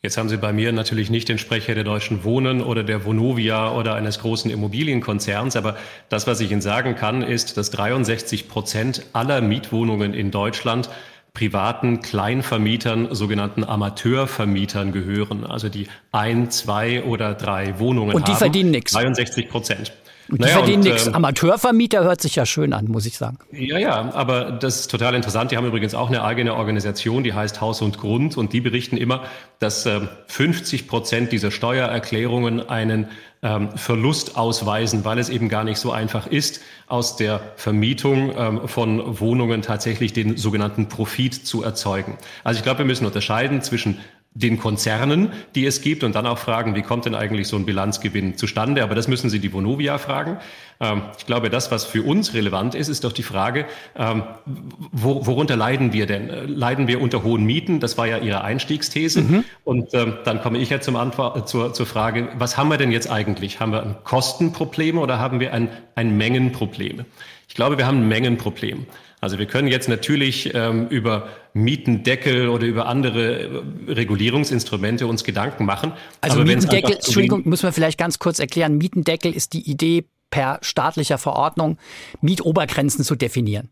Jetzt 0.00 0.16
haben 0.16 0.28
Sie 0.28 0.36
bei 0.36 0.52
mir 0.52 0.70
natürlich 0.70 1.10
nicht 1.10 1.28
den 1.28 1.38
Sprecher 1.38 1.74
der 1.74 1.82
Deutschen 1.82 2.22
Wohnen 2.22 2.62
oder 2.62 2.84
der 2.84 3.04
Vonovia 3.04 3.72
oder 3.72 3.96
eines 3.96 4.20
großen 4.20 4.48
Immobilienkonzerns, 4.48 5.56
aber 5.56 5.76
das, 6.08 6.28
was 6.28 6.38
ich 6.38 6.52
Ihnen 6.52 6.60
sagen 6.60 6.94
kann, 6.94 7.22
ist, 7.22 7.56
dass 7.56 7.70
63 7.70 8.48
Prozent 8.48 9.06
aller 9.12 9.40
Mietwohnungen 9.40 10.14
in 10.14 10.30
Deutschland 10.30 10.88
privaten 11.34 12.00
Kleinvermietern, 12.00 13.12
sogenannten 13.12 13.64
Amateurvermietern 13.64 14.92
gehören, 14.92 15.44
also 15.44 15.68
die 15.68 15.88
ein, 16.12 16.50
zwei 16.52 17.02
oder 17.02 17.34
drei 17.34 17.80
Wohnungen 17.80 18.10
haben. 18.10 18.18
Und 18.18 18.28
die 18.28 18.32
haben. 18.32 18.38
verdienen 18.38 18.70
nichts. 18.70 18.92
63 18.92 19.48
Prozent. 19.48 19.92
Und 20.30 20.38
die 20.38 20.44
naja, 20.44 20.58
verdienen 20.58 20.82
nichts. 20.82 21.06
Ähm, 21.06 21.14
Amateurvermieter 21.14 22.04
hört 22.04 22.20
sich 22.20 22.36
ja 22.36 22.44
schön 22.44 22.72
an, 22.72 22.86
muss 22.86 23.06
ich 23.06 23.16
sagen. 23.16 23.38
Ja, 23.50 23.78
ja, 23.78 24.12
aber 24.14 24.52
das 24.52 24.80
ist 24.80 24.90
total 24.90 25.14
interessant. 25.14 25.50
Die 25.50 25.56
haben 25.56 25.66
übrigens 25.66 25.94
auch 25.94 26.08
eine 26.08 26.22
eigene 26.22 26.54
Organisation, 26.54 27.24
die 27.24 27.32
heißt 27.32 27.60
Haus 27.60 27.80
und 27.80 27.98
Grund. 27.98 28.36
Und 28.36 28.52
die 28.52 28.60
berichten 28.60 28.96
immer, 28.96 29.24
dass 29.58 29.86
äh, 29.86 30.00
50 30.26 30.86
Prozent 30.86 31.32
dieser 31.32 31.50
Steuererklärungen 31.50 32.68
einen 32.68 33.08
ähm, 33.42 33.70
Verlust 33.76 34.36
ausweisen, 34.36 35.04
weil 35.04 35.18
es 35.18 35.28
eben 35.28 35.48
gar 35.48 35.64
nicht 35.64 35.78
so 35.78 35.92
einfach 35.92 36.26
ist, 36.26 36.60
aus 36.88 37.16
der 37.16 37.40
Vermietung 37.56 38.32
ähm, 38.36 38.68
von 38.68 39.20
Wohnungen 39.20 39.62
tatsächlich 39.62 40.12
den 40.12 40.36
sogenannten 40.36 40.88
Profit 40.88 41.34
zu 41.46 41.62
erzeugen. 41.62 42.18
Also 42.44 42.58
ich 42.58 42.64
glaube, 42.64 42.78
wir 42.78 42.86
müssen 42.86 43.06
unterscheiden 43.06 43.62
zwischen 43.62 43.98
den 44.38 44.58
Konzernen, 44.58 45.32
die 45.54 45.66
es 45.66 45.80
gibt 45.80 46.04
und 46.04 46.14
dann 46.14 46.26
auch 46.26 46.38
fragen, 46.38 46.76
wie 46.76 46.82
kommt 46.82 47.06
denn 47.06 47.14
eigentlich 47.14 47.48
so 47.48 47.56
ein 47.56 47.66
Bilanzgewinn 47.66 48.36
zustande? 48.36 48.84
Aber 48.84 48.94
das 48.94 49.08
müssen 49.08 49.30
Sie 49.30 49.40
die 49.40 49.52
Vonovia 49.52 49.98
fragen. 49.98 50.38
Ähm, 50.80 51.02
ich 51.18 51.26
glaube, 51.26 51.50
das, 51.50 51.72
was 51.72 51.84
für 51.84 52.02
uns 52.02 52.34
relevant 52.34 52.76
ist, 52.76 52.88
ist 52.88 53.02
doch 53.02 53.12
die 53.12 53.24
Frage, 53.24 53.66
ähm, 53.96 54.22
worunter 54.92 55.56
leiden 55.56 55.92
wir 55.92 56.06
denn? 56.06 56.28
Leiden 56.46 56.86
wir 56.86 57.00
unter 57.00 57.24
hohen 57.24 57.44
Mieten? 57.44 57.80
Das 57.80 57.98
war 57.98 58.06
ja 58.06 58.18
Ihre 58.18 58.42
Einstiegsthese. 58.44 59.22
Mhm. 59.22 59.44
Und 59.64 59.92
ähm, 59.94 60.14
dann 60.24 60.40
komme 60.40 60.58
ich 60.58 60.70
ja 60.70 60.80
zum 60.80 60.94
Antwort, 60.94 61.48
zur, 61.48 61.74
zur 61.74 61.86
Frage, 61.86 62.28
was 62.38 62.56
haben 62.56 62.70
wir 62.70 62.78
denn 62.78 62.92
jetzt 62.92 63.10
eigentlich? 63.10 63.58
Haben 63.58 63.72
wir 63.72 63.82
ein 63.82 63.96
Kostenproblem 64.04 64.98
oder 64.98 65.18
haben 65.18 65.40
wir 65.40 65.52
ein, 65.52 65.68
ein 65.96 66.16
Mengenproblem? 66.16 67.04
Ich 67.48 67.54
glaube, 67.54 67.76
wir 67.76 67.86
haben 67.86 68.02
ein 68.02 68.08
Mengenproblem. 68.08 68.86
Also 69.20 69.38
wir 69.38 69.46
können 69.46 69.68
jetzt 69.68 69.88
natürlich 69.88 70.54
ähm, 70.54 70.88
über 70.88 71.28
Mietendeckel 71.52 72.48
oder 72.48 72.66
über 72.66 72.86
andere 72.86 73.64
äh, 73.88 73.92
Regulierungsinstrumente 73.92 75.06
uns 75.06 75.24
Gedanken 75.24 75.64
machen. 75.64 75.92
Also 76.20 76.44
Mietendeckel, 76.44 76.94
Entschuldigung, 76.94 77.42
müssen 77.48 77.64
wir 77.64 77.72
vielleicht 77.72 77.98
ganz 77.98 78.18
kurz 78.18 78.38
erklären. 78.38 78.78
Mietendeckel 78.78 79.32
ist 79.32 79.52
die 79.54 79.68
Idee, 79.68 80.04
per 80.30 80.58
staatlicher 80.62 81.18
Verordnung 81.18 81.78
Mietobergrenzen 82.20 83.04
zu 83.04 83.14
definieren. 83.14 83.70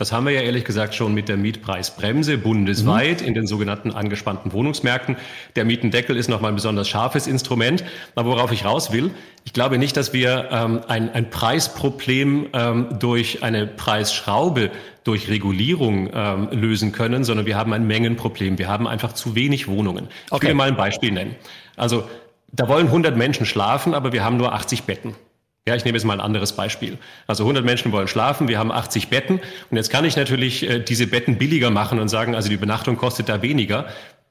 Das 0.00 0.12
haben 0.12 0.24
wir 0.24 0.32
ja 0.32 0.40
ehrlich 0.40 0.64
gesagt 0.64 0.94
schon 0.94 1.12
mit 1.12 1.28
der 1.28 1.36
Mietpreisbremse 1.36 2.38
bundesweit 2.38 3.20
mhm. 3.20 3.26
in 3.28 3.34
den 3.34 3.46
sogenannten 3.46 3.90
angespannten 3.90 4.54
Wohnungsmärkten. 4.54 5.18
Der 5.56 5.66
Mietendeckel 5.66 6.16
ist 6.16 6.28
nochmal 6.28 6.52
ein 6.52 6.54
besonders 6.54 6.88
scharfes 6.88 7.26
Instrument. 7.26 7.84
Aber 8.14 8.30
worauf 8.30 8.50
ich 8.50 8.64
raus 8.64 8.92
will, 8.92 9.10
ich 9.44 9.52
glaube 9.52 9.76
nicht, 9.76 9.98
dass 9.98 10.14
wir 10.14 10.48
ähm, 10.50 10.80
ein, 10.88 11.12
ein 11.12 11.28
Preisproblem 11.28 12.46
ähm, 12.54 12.86
durch 12.98 13.42
eine 13.42 13.66
Preisschraube, 13.66 14.70
durch 15.04 15.28
Regulierung 15.28 16.08
ähm, 16.14 16.48
lösen 16.50 16.92
können, 16.92 17.22
sondern 17.22 17.44
wir 17.44 17.58
haben 17.58 17.74
ein 17.74 17.86
Mengenproblem. 17.86 18.56
Wir 18.56 18.68
haben 18.68 18.88
einfach 18.88 19.12
zu 19.12 19.34
wenig 19.34 19.68
Wohnungen. 19.68 20.08
Ich 20.28 20.32
okay. 20.32 20.46
will 20.46 20.54
mal 20.54 20.68
ein 20.68 20.76
Beispiel 20.76 21.12
nennen. 21.12 21.36
Also 21.76 22.04
da 22.52 22.68
wollen 22.68 22.86
100 22.86 23.18
Menschen 23.18 23.44
schlafen, 23.44 23.92
aber 23.92 24.14
wir 24.14 24.24
haben 24.24 24.38
nur 24.38 24.54
80 24.54 24.84
Betten. 24.84 25.14
Ja, 25.70 25.76
ich 25.76 25.84
nehme 25.84 25.96
jetzt 25.96 26.04
mal 26.04 26.14
ein 26.14 26.20
anderes 26.20 26.54
Beispiel. 26.54 26.98
Also 27.28 27.44
100 27.44 27.64
Menschen 27.64 27.92
wollen 27.92 28.08
schlafen, 28.08 28.48
wir 28.48 28.58
haben 28.58 28.72
80 28.72 29.06
Betten 29.06 29.38
und 29.70 29.76
jetzt 29.76 29.88
kann 29.88 30.04
ich 30.04 30.16
natürlich 30.16 30.68
äh, 30.68 30.80
diese 30.80 31.06
Betten 31.06 31.38
billiger 31.38 31.70
machen 31.70 32.00
und 32.00 32.08
sagen, 32.08 32.34
also 32.34 32.48
die 32.48 32.56
Übernachtung 32.56 32.96
kostet 32.96 33.28
da 33.28 33.40
weniger. 33.40 33.86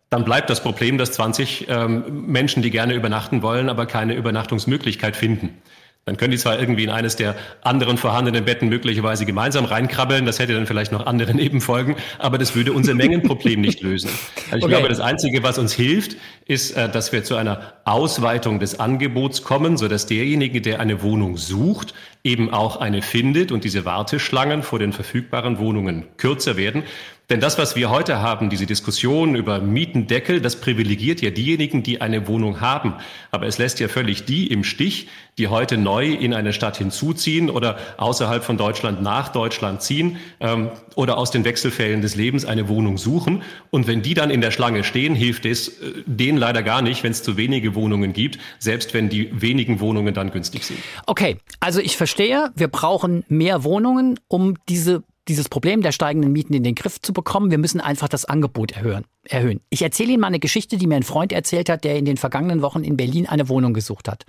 Dann 0.09 0.25
bleibt 0.25 0.49
das 0.49 0.61
Problem, 0.61 0.97
dass 0.97 1.13
20 1.13 1.67
ähm, 1.69 2.25
Menschen, 2.27 2.61
die 2.61 2.71
gerne 2.71 2.93
übernachten 2.93 3.41
wollen, 3.41 3.69
aber 3.69 3.85
keine 3.85 4.15
Übernachtungsmöglichkeit 4.15 5.15
finden. 5.15 5.61
Dann 6.05 6.17
können 6.17 6.31
die 6.31 6.37
zwar 6.37 6.59
irgendwie 6.59 6.85
in 6.85 6.89
eines 6.89 7.17
der 7.17 7.35
anderen 7.61 7.97
vorhandenen 7.97 8.43
Betten 8.43 8.67
möglicherweise 8.67 9.25
gemeinsam 9.25 9.65
reinkrabbeln, 9.65 10.25
das 10.25 10.39
hätte 10.39 10.53
dann 10.53 10.65
vielleicht 10.65 10.91
noch 10.91 11.05
andere 11.05 11.33
Nebenfolgen, 11.35 11.95
aber 12.17 12.37
das 12.37 12.55
würde 12.55 12.73
unser 12.73 12.95
Mengenproblem 12.95 13.61
nicht 13.61 13.81
lösen. 13.81 14.09
Also 14.45 14.57
ich 14.57 14.63
okay. 14.63 14.73
glaube, 14.73 14.89
das 14.89 14.99
Einzige, 14.99 15.43
was 15.43 15.59
uns 15.59 15.73
hilft, 15.73 16.15
ist, 16.45 16.71
äh, 16.71 16.89
dass 16.89 17.11
wir 17.11 17.23
zu 17.23 17.35
einer 17.35 17.73
Ausweitung 17.85 18.59
des 18.59 18.79
Angebots 18.79 19.43
kommen, 19.43 19.77
so 19.77 19.87
dass 19.87 20.07
derjenige, 20.07 20.61
der 20.61 20.79
eine 20.79 21.03
Wohnung 21.03 21.37
sucht, 21.37 21.93
eben 22.23 22.51
auch 22.51 22.77
eine 22.77 23.01
findet 23.01 23.51
und 23.51 23.63
diese 23.63 23.85
Warteschlangen 23.85 24.63
vor 24.63 24.79
den 24.79 24.93
verfügbaren 24.93 25.59
Wohnungen 25.59 26.05
kürzer 26.17 26.57
werden. 26.57 26.83
Denn 27.29 27.39
das, 27.39 27.59
was 27.59 27.75
wir 27.75 27.91
heute 27.91 28.21
haben, 28.21 28.49
diese 28.49 28.65
Diskussion 28.65 29.35
über 29.35 29.61
Mietendeckel, 29.61 30.41
das 30.41 30.55
privilegiert 30.55 31.21
ja 31.21 31.29
diejenigen, 31.29 31.83
die 31.83 32.01
eine 32.01 32.27
Wohnung 32.27 32.59
haben. 32.59 32.95
Aber 33.29 33.45
es 33.45 33.59
lässt 33.59 33.79
ja 33.79 33.87
völlig 33.87 34.25
die 34.25 34.47
im 34.47 34.63
Stich, 34.63 35.09
die 35.37 35.47
heute 35.47 35.77
neu 35.77 36.11
in 36.11 36.33
eine 36.33 36.53
Stadt 36.53 36.77
hinzuziehen 36.77 37.51
oder 37.51 37.77
außerhalb 37.97 38.43
von 38.43 38.57
Deutschland 38.57 39.03
nach 39.03 39.29
Deutschland 39.29 39.83
ziehen 39.83 40.17
ähm, 40.39 40.71
oder 40.95 41.19
aus 41.19 41.29
den 41.29 41.45
Wechselfällen 41.45 42.01
des 42.01 42.15
Lebens 42.15 42.45
eine 42.45 42.67
Wohnung 42.67 42.97
suchen. 42.97 43.43
Und 43.69 43.85
wenn 43.85 44.01
die 44.01 44.15
dann 44.15 44.31
in 44.31 44.41
der 44.41 44.49
Schlange 44.49 44.83
stehen, 44.83 45.13
hilft 45.13 45.45
es 45.45 45.67
äh, 45.67 46.03
denen 46.07 46.39
leider 46.39 46.63
gar 46.63 46.81
nicht, 46.81 47.03
wenn 47.03 47.11
es 47.11 47.21
zu 47.21 47.37
wenige 47.37 47.75
Wohnungen 47.75 48.11
gibt, 48.11 48.39
selbst 48.57 48.95
wenn 48.95 49.07
die 49.07 49.29
wenigen 49.39 49.79
Wohnungen 49.81 50.15
dann 50.15 50.31
günstig 50.31 50.63
sind. 50.63 50.79
Okay, 51.05 51.37
also 51.59 51.79
ich 51.79 51.95
verstehe, 51.95 52.49
wir 52.55 52.69
brauchen 52.69 53.23
mehr 53.27 53.63
Wohnungen, 53.63 54.19
um 54.27 54.55
diese 54.67 55.03
dieses 55.29 55.47
Problem 55.47 55.81
der 55.81 55.91
steigenden 55.91 56.31
Mieten 56.31 56.53
in 56.53 56.63
den 56.63 56.75
Griff 56.75 56.99
zu 57.01 57.13
bekommen. 57.13 57.51
Wir 57.51 57.57
müssen 57.57 57.79
einfach 57.79 58.09
das 58.09 58.25
Angebot 58.25 58.71
erhöhen. 58.71 59.05
erhöhen. 59.23 59.61
Ich 59.69 59.81
erzähle 59.81 60.11
Ihnen 60.11 60.21
mal 60.21 60.27
eine 60.27 60.39
Geschichte, 60.39 60.77
die 60.77 60.87
mir 60.87 60.95
ein 60.95 61.03
Freund 61.03 61.31
erzählt 61.31 61.69
hat, 61.69 61.83
der 61.83 61.97
in 61.97 62.05
den 62.05 62.17
vergangenen 62.17 62.61
Wochen 62.61 62.83
in 62.83 62.97
Berlin 62.97 63.27
eine 63.27 63.47
Wohnung 63.47 63.73
gesucht 63.73 64.07
hat. 64.09 64.25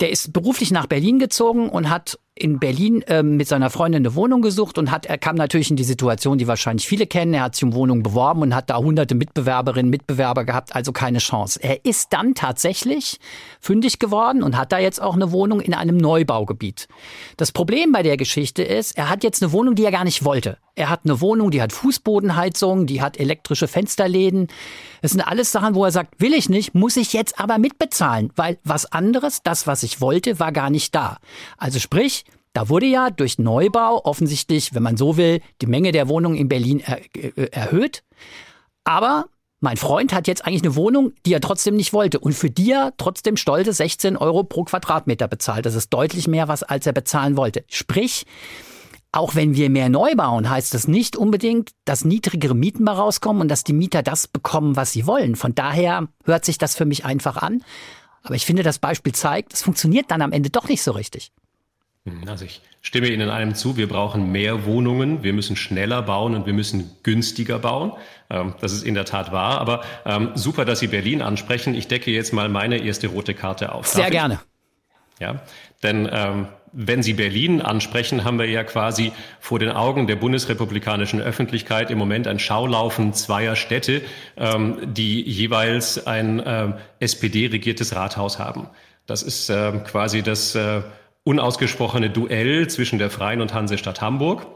Der 0.00 0.10
ist 0.10 0.32
beruflich 0.32 0.70
nach 0.70 0.86
Berlin 0.86 1.18
gezogen 1.18 1.68
und 1.68 1.88
hat 1.88 2.18
in 2.36 2.58
Berlin 2.58 3.02
äh, 3.02 3.22
mit 3.22 3.46
seiner 3.46 3.70
Freundin 3.70 4.02
eine 4.02 4.16
Wohnung 4.16 4.42
gesucht 4.42 4.76
und 4.76 4.90
hat, 4.90 5.06
er 5.06 5.18
kam 5.18 5.36
natürlich 5.36 5.70
in 5.70 5.76
die 5.76 5.84
Situation, 5.84 6.36
die 6.36 6.48
wahrscheinlich 6.48 6.86
viele 6.86 7.06
kennen. 7.06 7.32
Er 7.32 7.44
hat 7.44 7.54
sich 7.54 7.62
um 7.62 7.74
Wohnungen 7.74 8.02
beworben 8.02 8.42
und 8.42 8.54
hat 8.56 8.70
da 8.70 8.76
hunderte 8.76 9.14
Mitbewerberinnen, 9.14 9.88
Mitbewerber 9.88 10.44
gehabt, 10.44 10.74
also 10.74 10.90
keine 10.90 11.18
Chance. 11.18 11.60
Er 11.62 11.84
ist 11.84 12.12
dann 12.12 12.34
tatsächlich 12.34 13.20
fündig 13.60 14.00
geworden 14.00 14.42
und 14.42 14.56
hat 14.56 14.72
da 14.72 14.78
jetzt 14.78 15.00
auch 15.00 15.14
eine 15.14 15.30
Wohnung 15.30 15.60
in 15.60 15.74
einem 15.74 15.96
Neubaugebiet. 15.96 16.88
Das 17.36 17.52
Problem 17.52 17.92
bei 17.92 18.02
der 18.02 18.16
Geschichte 18.16 18.64
ist, 18.64 18.98
er 18.98 19.10
hat 19.10 19.22
jetzt 19.22 19.40
eine 19.40 19.52
Wohnung, 19.52 19.76
die 19.76 19.84
er 19.84 19.92
gar 19.92 20.04
nicht 20.04 20.24
wollte. 20.24 20.58
Er 20.76 20.90
hat 20.90 21.02
eine 21.04 21.20
Wohnung, 21.20 21.52
die 21.52 21.62
hat 21.62 21.72
Fußbodenheizung, 21.72 22.86
die 22.86 23.00
hat 23.00 23.20
elektrische 23.20 23.68
Fensterläden. 23.68 24.48
Das 25.02 25.12
sind 25.12 25.20
alles 25.20 25.52
Sachen, 25.52 25.76
wo 25.76 25.84
er 25.84 25.92
sagt, 25.92 26.20
will 26.20 26.34
ich 26.34 26.48
nicht, 26.48 26.74
muss 26.74 26.96
ich 26.96 27.12
jetzt 27.12 27.38
aber 27.38 27.58
mitbezahlen, 27.58 28.32
weil 28.34 28.58
was 28.64 28.90
anderes, 28.90 29.42
das, 29.44 29.68
was 29.68 29.84
ich 29.84 30.00
wollte, 30.00 30.40
war 30.40 30.50
gar 30.50 30.70
nicht 30.70 30.92
da. 30.92 31.18
Also 31.58 31.78
sprich, 31.78 32.23
da 32.54 32.68
wurde 32.68 32.86
ja 32.86 33.10
durch 33.10 33.38
Neubau 33.38 34.02
offensichtlich, 34.04 34.74
wenn 34.74 34.82
man 34.82 34.96
so 34.96 35.16
will, 35.16 35.40
die 35.60 35.66
Menge 35.66 35.92
der 35.92 36.08
Wohnungen 36.08 36.36
in 36.36 36.48
Berlin 36.48 36.80
er, 36.80 37.00
äh, 37.14 37.50
erhöht. 37.50 38.04
Aber 38.84 39.26
mein 39.60 39.76
Freund 39.76 40.12
hat 40.12 40.28
jetzt 40.28 40.46
eigentlich 40.46 40.62
eine 40.62 40.76
Wohnung, 40.76 41.12
die 41.26 41.32
er 41.32 41.40
trotzdem 41.40 41.74
nicht 41.74 41.92
wollte 41.92 42.20
und 42.20 42.32
für 42.32 42.50
die 42.50 42.70
er 42.70 42.92
trotzdem 42.96 43.36
stolze 43.36 43.72
16 43.72 44.16
Euro 44.16 44.44
pro 44.44 44.64
Quadratmeter 44.64 45.26
bezahlt. 45.26 45.66
Das 45.66 45.74
ist 45.74 45.90
deutlich 45.90 46.28
mehr, 46.28 46.48
was 46.48 46.62
als 46.62 46.86
er 46.86 46.92
bezahlen 46.92 47.36
wollte. 47.36 47.64
Sprich, 47.68 48.24
auch 49.10 49.34
wenn 49.34 49.54
wir 49.56 49.70
mehr 49.70 49.88
neu 49.88 50.14
bauen, 50.14 50.48
heißt 50.48 50.74
das 50.74 50.86
nicht 50.86 51.16
unbedingt, 51.16 51.70
dass 51.84 52.04
niedrigere 52.04 52.54
Mieten 52.54 52.84
mal 52.84 52.94
rauskommen 52.94 53.42
und 53.42 53.48
dass 53.48 53.64
die 53.64 53.72
Mieter 53.72 54.02
das 54.02 54.28
bekommen, 54.28 54.76
was 54.76 54.92
sie 54.92 55.06
wollen. 55.06 55.34
Von 55.34 55.54
daher 55.54 56.08
hört 56.24 56.44
sich 56.44 56.58
das 56.58 56.76
für 56.76 56.84
mich 56.84 57.04
einfach 57.04 57.36
an. 57.36 57.64
Aber 58.22 58.34
ich 58.34 58.46
finde, 58.46 58.62
das 58.62 58.78
Beispiel 58.78 59.14
zeigt, 59.14 59.54
es 59.54 59.62
funktioniert 59.62 60.10
dann 60.10 60.22
am 60.22 60.32
Ende 60.32 60.50
doch 60.50 60.68
nicht 60.68 60.82
so 60.82 60.92
richtig. 60.92 61.32
Hm, 62.06 62.28
also 62.28 62.44
ich 62.44 62.60
stimme 62.82 63.08
Ihnen 63.08 63.22
in 63.22 63.30
einem 63.30 63.54
zu, 63.54 63.76
wir 63.76 63.88
brauchen 63.88 64.30
mehr 64.30 64.66
Wohnungen, 64.66 65.22
wir 65.22 65.32
müssen 65.32 65.56
schneller 65.56 66.02
bauen 66.02 66.34
und 66.34 66.44
wir 66.46 66.52
müssen 66.52 66.90
günstiger 67.02 67.58
bauen. 67.58 67.92
Ähm, 68.28 68.54
das 68.60 68.72
ist 68.72 68.82
in 68.82 68.94
der 68.94 69.06
Tat 69.06 69.32
wahr. 69.32 69.58
Aber 69.58 69.82
ähm, 70.04 70.32
super, 70.34 70.64
dass 70.66 70.80
Sie 70.80 70.88
Berlin 70.88 71.22
ansprechen. 71.22 71.74
Ich 71.74 71.88
decke 71.88 72.10
jetzt 72.10 72.32
mal 72.32 72.48
meine 72.48 72.78
erste 72.78 73.06
rote 73.06 73.32
Karte 73.32 73.72
auf. 73.72 73.86
Sehr 73.86 74.10
gerne. 74.10 74.38
Ja, 75.18 75.42
denn 75.82 76.08
ähm, 76.12 76.48
wenn 76.72 77.02
Sie 77.02 77.14
Berlin 77.14 77.62
ansprechen, 77.62 78.24
haben 78.24 78.38
wir 78.38 78.50
ja 78.50 78.64
quasi 78.64 79.12
vor 79.40 79.58
den 79.58 79.70
Augen 79.70 80.06
der 80.06 80.16
bundesrepublikanischen 80.16 81.22
Öffentlichkeit 81.22 81.90
im 81.90 81.98
Moment 81.98 82.26
ein 82.26 82.40
Schaulaufen 82.40 83.14
zweier 83.14 83.54
Städte, 83.54 84.02
die 84.36 85.22
jeweils 85.22 86.04
ein 86.04 86.74
SPD-regiertes 86.98 87.94
Rathaus 87.94 88.40
haben. 88.40 88.66
Das 89.06 89.22
ist 89.22 89.46
quasi 89.84 90.22
das 90.22 90.56
äh, 90.56 90.82
unausgesprochene 91.24 92.10
Duell 92.10 92.68
zwischen 92.68 92.98
der 92.98 93.10
Freien 93.10 93.40
und 93.40 93.54
Hansestadt 93.54 94.00
Hamburg 94.00 94.46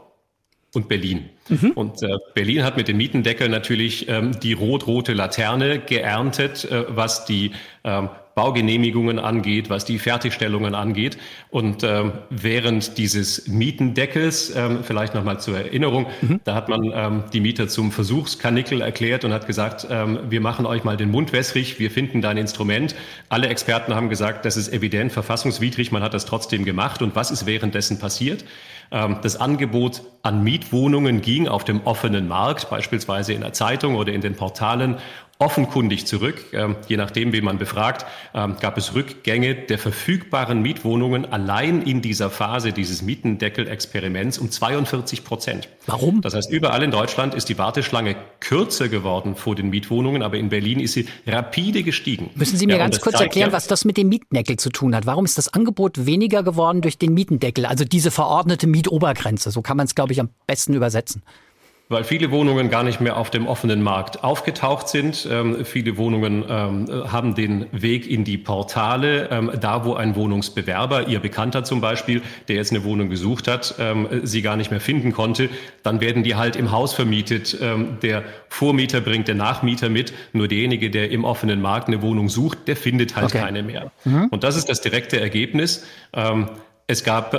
und 0.73 0.87
Berlin. 0.87 1.29
Mhm. 1.49 1.71
Und 1.71 2.03
äh, 2.03 2.15
Berlin 2.35 2.63
hat 2.63 2.77
mit 2.77 2.87
dem 2.87 2.97
Mietendeckel 2.97 3.49
natürlich 3.49 4.07
ähm, 4.07 4.39
die 4.39 4.53
rot-rote 4.53 5.13
Laterne 5.13 5.79
geerntet, 5.79 6.65
äh, 6.65 6.85
was 6.87 7.25
die 7.25 7.51
ähm, 7.83 8.09
Baugenehmigungen 8.39 9.19
angeht, 9.19 9.69
was 9.69 9.83
die 9.83 9.99
Fertigstellungen 9.99 10.73
angeht. 10.73 11.17
Und 11.49 11.83
ähm, 11.83 12.13
während 12.29 12.97
dieses 12.97 13.49
Mietendeckels, 13.49 14.55
ähm, 14.55 14.79
vielleicht 14.81 15.13
nochmal 15.13 15.41
zur 15.41 15.57
Erinnerung, 15.57 16.05
mhm. 16.21 16.39
da 16.45 16.55
hat 16.55 16.69
man 16.69 16.89
ähm, 16.95 17.23
die 17.33 17.41
Mieter 17.41 17.67
zum 17.67 17.91
Versuchskanickel 17.91 18.79
erklärt 18.79 19.25
und 19.25 19.33
hat 19.33 19.45
gesagt, 19.45 19.87
ähm, 19.91 20.19
wir 20.29 20.39
machen 20.39 20.65
euch 20.65 20.85
mal 20.85 20.95
den 20.95 21.11
Mund 21.11 21.33
wässrig, 21.33 21.79
wir 21.79 21.91
finden 21.91 22.21
dein 22.21 22.37
Instrument. 22.37 22.95
Alle 23.27 23.49
Experten 23.49 23.93
haben 23.93 24.07
gesagt, 24.07 24.45
das 24.45 24.55
ist 24.55 24.71
evident 24.71 25.11
verfassungswidrig, 25.11 25.91
man 25.91 26.01
hat 26.01 26.13
das 26.13 26.25
trotzdem 26.25 26.63
gemacht. 26.63 27.01
Und 27.01 27.17
was 27.17 27.31
ist 27.31 27.45
währenddessen 27.45 27.99
passiert? 27.99 28.45
Ähm, 28.91 29.17
das 29.21 29.35
Angebot 29.35 30.01
an 30.21 30.45
Mietwohnungen 30.45 31.19
ging 31.19 31.49
auf 31.49 31.65
dem 31.65 31.81
offenen 31.85 32.29
Markt, 32.29 32.69
beispielsweise 32.69 33.33
in 33.33 33.41
der 33.41 33.51
Zeitung 33.51 33.95
oder 33.95 34.13
in 34.13 34.21
den 34.21 34.35
Portalen, 34.35 34.95
offenkundig 35.41 36.05
zurück. 36.05 36.43
Ähm, 36.51 36.75
je 36.89 36.97
nachdem, 36.97 37.31
wen 37.31 37.45
man 37.45 37.57
befragt, 37.57 38.05
ähm, 38.33 38.57
gab 38.59 38.77
es 38.77 38.93
Rückgänge 38.93 39.55
der 39.55 39.79
verfügbaren 39.79 40.61
Mietwohnungen 40.61 41.31
allein 41.31 41.81
in 41.81 42.01
dieser 42.01 42.29
Phase 42.29 42.73
dieses 42.73 43.01
Mietendeckel-Experiments 43.03 44.37
um 44.37 44.51
42 44.51 45.23
Prozent. 45.23 45.69
Warum? 45.85 46.19
Das 46.19 46.33
heißt, 46.33 46.51
überall 46.51 46.83
in 46.83 46.91
Deutschland 46.91 47.33
ist 47.33 47.47
die 47.47 47.57
Warteschlange 47.57 48.17
kürzer 48.41 48.89
geworden 48.89 49.37
vor 49.37 49.55
den 49.55 49.69
Mietwohnungen, 49.69 50.23
aber 50.23 50.37
in 50.37 50.49
Berlin 50.49 50.81
ist 50.81 50.91
sie 50.91 51.07
rapide 51.25 51.83
gestiegen. 51.83 52.31
Müssen 52.35 52.57
Sie 52.57 52.67
mir 52.67 52.73
ja, 52.73 52.79
ganz 52.79 52.99
kurz 52.99 53.13
zeigt, 53.13 53.29
erklären, 53.29 53.51
ja, 53.51 53.55
was 53.55 53.67
das 53.67 53.85
mit 53.85 53.95
dem 53.95 54.09
Mietendeckel 54.09 54.57
zu 54.57 54.69
tun 54.71 54.93
hat? 54.93 55.05
Warum 55.05 55.23
ist 55.23 55.37
das 55.37 55.53
Angebot 55.53 56.05
weniger 56.05 56.43
geworden 56.43 56.81
durch 56.81 56.97
den 56.97 57.13
Mietendeckel? 57.13 57.65
Also 57.65 57.85
diese 57.85 58.11
verordnete 58.11 58.67
Mietobergrenze, 58.67 59.51
so 59.51 59.61
kann 59.61 59.77
man 59.77 59.85
es, 59.85 59.95
glaube 59.95 60.11
ich, 60.11 60.19
am 60.19 60.29
besten 60.47 60.73
übersetzen 60.73 61.23
weil 61.89 62.03
viele 62.03 62.29
Wohnungen 62.29 62.69
gar 62.69 62.83
nicht 62.83 63.01
mehr 63.01 63.17
auf 63.17 63.31
dem 63.31 63.47
offenen 63.47 63.81
Markt 63.81 64.23
aufgetaucht 64.23 64.87
sind. 64.87 65.27
Ähm, 65.29 65.65
viele 65.65 65.97
Wohnungen 65.97 66.45
ähm, 66.47 66.87
haben 67.11 67.33
den 67.33 67.65
Weg 67.71 68.09
in 68.09 68.23
die 68.23 68.37
Portale, 68.37 69.29
ähm, 69.31 69.51
da 69.59 69.83
wo 69.85 69.95
ein 69.95 70.15
Wohnungsbewerber, 70.15 71.07
Ihr 71.07 71.19
Bekannter 71.19 71.63
zum 71.63 71.81
Beispiel, 71.81 72.21
der 72.47 72.57
jetzt 72.57 72.71
eine 72.71 72.83
Wohnung 72.83 73.09
gesucht 73.09 73.47
hat, 73.47 73.73
ähm, 73.79 74.07
sie 74.23 74.43
gar 74.43 74.55
nicht 74.55 74.69
mehr 74.69 74.79
finden 74.79 75.13
konnte, 75.13 75.49
dann 75.81 75.99
werden 75.99 76.23
die 76.23 76.35
halt 76.35 76.55
im 76.55 76.71
Haus 76.71 76.93
vermietet. 76.93 77.57
Ähm, 77.59 77.97
der 78.03 78.23
Vormieter 78.49 79.01
bringt 79.01 79.27
den 79.27 79.37
Nachmieter 79.37 79.89
mit, 79.89 80.13
nur 80.31 80.47
derjenige, 80.47 80.91
der 80.91 81.09
im 81.09 81.23
offenen 81.23 81.59
Markt 81.59 81.87
eine 81.87 82.03
Wohnung 82.03 82.29
sucht, 82.29 82.67
der 82.67 82.75
findet 82.75 83.15
halt 83.15 83.25
okay. 83.25 83.39
keine 83.39 83.63
mehr. 83.63 83.91
Mhm. 84.05 84.27
Und 84.29 84.43
das 84.43 84.55
ist 84.55 84.69
das 84.69 84.81
direkte 84.81 85.19
Ergebnis. 85.19 85.83
Ähm, 86.13 86.49
es 86.85 87.03
gab 87.03 87.33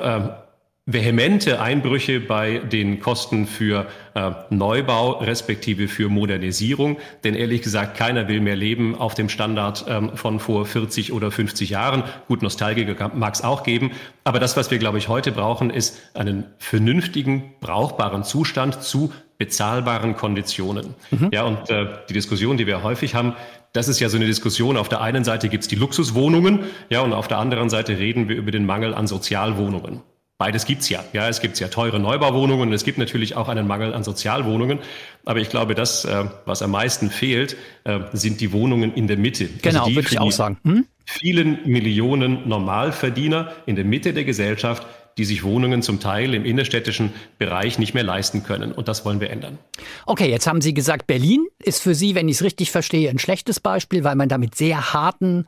vehemente 0.92 1.60
Einbrüche 1.60 2.20
bei 2.20 2.58
den 2.58 3.00
Kosten 3.00 3.46
für 3.46 3.86
äh, 4.14 4.32
Neubau 4.50 5.12
respektive 5.18 5.88
für 5.88 6.08
Modernisierung. 6.08 6.98
Denn 7.24 7.34
ehrlich 7.34 7.62
gesagt, 7.62 7.96
keiner 7.96 8.28
will 8.28 8.40
mehr 8.40 8.56
leben 8.56 8.94
auf 8.94 9.14
dem 9.14 9.28
Standard 9.28 9.84
ähm, 9.88 10.16
von 10.16 10.40
vor 10.40 10.66
40 10.66 11.12
oder 11.12 11.30
50 11.30 11.70
Jahren. 11.70 12.04
Gut, 12.28 12.42
Nostalgiker 12.42 13.10
mag 13.14 13.34
es 13.34 13.42
auch 13.42 13.62
geben. 13.62 13.92
Aber 14.24 14.40
das, 14.40 14.56
was 14.56 14.70
wir, 14.70 14.78
glaube 14.78 14.98
ich, 14.98 15.08
heute 15.08 15.32
brauchen, 15.32 15.70
ist 15.70 15.98
einen 16.14 16.44
vernünftigen, 16.58 17.54
brauchbaren 17.60 18.24
Zustand 18.24 18.82
zu 18.82 19.12
bezahlbaren 19.38 20.16
Konditionen. 20.16 20.94
Mhm. 21.10 21.30
Ja, 21.32 21.44
und 21.44 21.70
äh, 21.70 21.86
die 22.08 22.12
Diskussion, 22.12 22.58
die 22.58 22.66
wir 22.66 22.82
häufig 22.82 23.14
haben, 23.14 23.34
das 23.72 23.88
ist 23.88 24.00
ja 24.00 24.08
so 24.08 24.16
eine 24.16 24.26
Diskussion. 24.26 24.76
Auf 24.76 24.88
der 24.88 25.00
einen 25.00 25.24
Seite 25.24 25.48
gibt's 25.48 25.68
die 25.68 25.76
Luxuswohnungen, 25.76 26.60
ja, 26.90 27.00
und 27.00 27.12
auf 27.12 27.28
der 27.28 27.38
anderen 27.38 27.70
Seite 27.70 27.98
reden 27.98 28.28
wir 28.28 28.36
über 28.36 28.50
den 28.50 28.66
Mangel 28.66 28.94
an 28.94 29.06
Sozialwohnungen. 29.06 30.02
Beides 30.40 30.64
gibt's 30.64 30.88
ja. 30.88 31.04
Ja, 31.12 31.28
es 31.28 31.42
gibt 31.42 31.60
ja 31.60 31.68
teure 31.68 32.00
Neubauwohnungen 32.00 32.68
und 32.68 32.72
es 32.72 32.82
gibt 32.82 32.96
natürlich 32.96 33.36
auch 33.36 33.50
einen 33.50 33.66
Mangel 33.66 33.92
an 33.92 34.04
Sozialwohnungen. 34.04 34.78
Aber 35.26 35.38
ich 35.38 35.50
glaube, 35.50 35.74
das, 35.74 36.06
äh, 36.06 36.24
was 36.46 36.62
am 36.62 36.70
meisten 36.70 37.10
fehlt, 37.10 37.58
äh, 37.84 37.98
sind 38.14 38.40
die 38.40 38.50
Wohnungen 38.50 38.94
in 38.94 39.06
der 39.06 39.18
Mitte. 39.18 39.44
Also 39.44 39.58
genau, 39.60 39.84
also 39.84 39.96
würde 39.96 40.08
ich 40.10 40.18
auch 40.18 40.32
sagen. 40.32 40.56
Hm? 40.64 40.86
Vielen 41.04 41.58
Millionen 41.66 42.48
Normalverdiener 42.48 43.52
in 43.66 43.76
der 43.76 43.84
Mitte 43.84 44.14
der 44.14 44.24
Gesellschaft, 44.24 44.86
die 45.18 45.26
sich 45.26 45.44
Wohnungen 45.44 45.82
zum 45.82 46.00
Teil 46.00 46.32
im 46.32 46.46
innerstädtischen 46.46 47.12
Bereich 47.36 47.78
nicht 47.78 47.92
mehr 47.92 48.04
leisten 48.04 48.42
können. 48.42 48.72
Und 48.72 48.88
das 48.88 49.04
wollen 49.04 49.20
wir 49.20 49.28
ändern. 49.28 49.58
Okay, 50.06 50.30
jetzt 50.30 50.46
haben 50.46 50.62
Sie 50.62 50.72
gesagt, 50.72 51.06
Berlin 51.06 51.46
ist 51.62 51.82
für 51.82 51.94
Sie, 51.94 52.14
wenn 52.14 52.30
ich 52.30 52.36
es 52.36 52.42
richtig 52.42 52.70
verstehe, 52.70 53.10
ein 53.10 53.18
schlechtes 53.18 53.60
Beispiel, 53.60 54.04
weil 54.04 54.16
man 54.16 54.30
da 54.30 54.38
mit 54.38 54.54
sehr 54.54 54.94
harten 54.94 55.46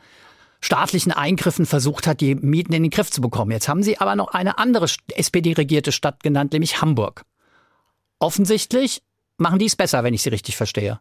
staatlichen 0.63 1.13
Eingriffen 1.13 1.67
versucht 1.67 2.07
hat, 2.07 2.21
die 2.21 2.35
Mieten 2.35 2.73
in 2.73 2.85
den 2.85 2.91
Griff 2.91 3.11
zu 3.11 3.21
bekommen. 3.21 3.51
Jetzt 3.51 3.69
haben 3.69 3.83
Sie 3.83 3.99
aber 3.99 4.17
noch 4.17 4.29
eine 4.29 4.59
andere 4.59 4.87
SPD-regierte 5.15 5.93
Stadt 5.93 6.23
genannt, 6.23 6.53
nämlich 6.53 6.81
Hamburg. 6.81 7.25
Offensichtlich 8.19 9.03
machen 9.37 9.59
die 9.59 9.67
es 9.67 9.77
besser, 9.77 10.05
wenn 10.05 10.15
ich 10.15 10.23
Sie 10.23 10.31
richtig 10.31 10.57
verstehe. 10.57 11.01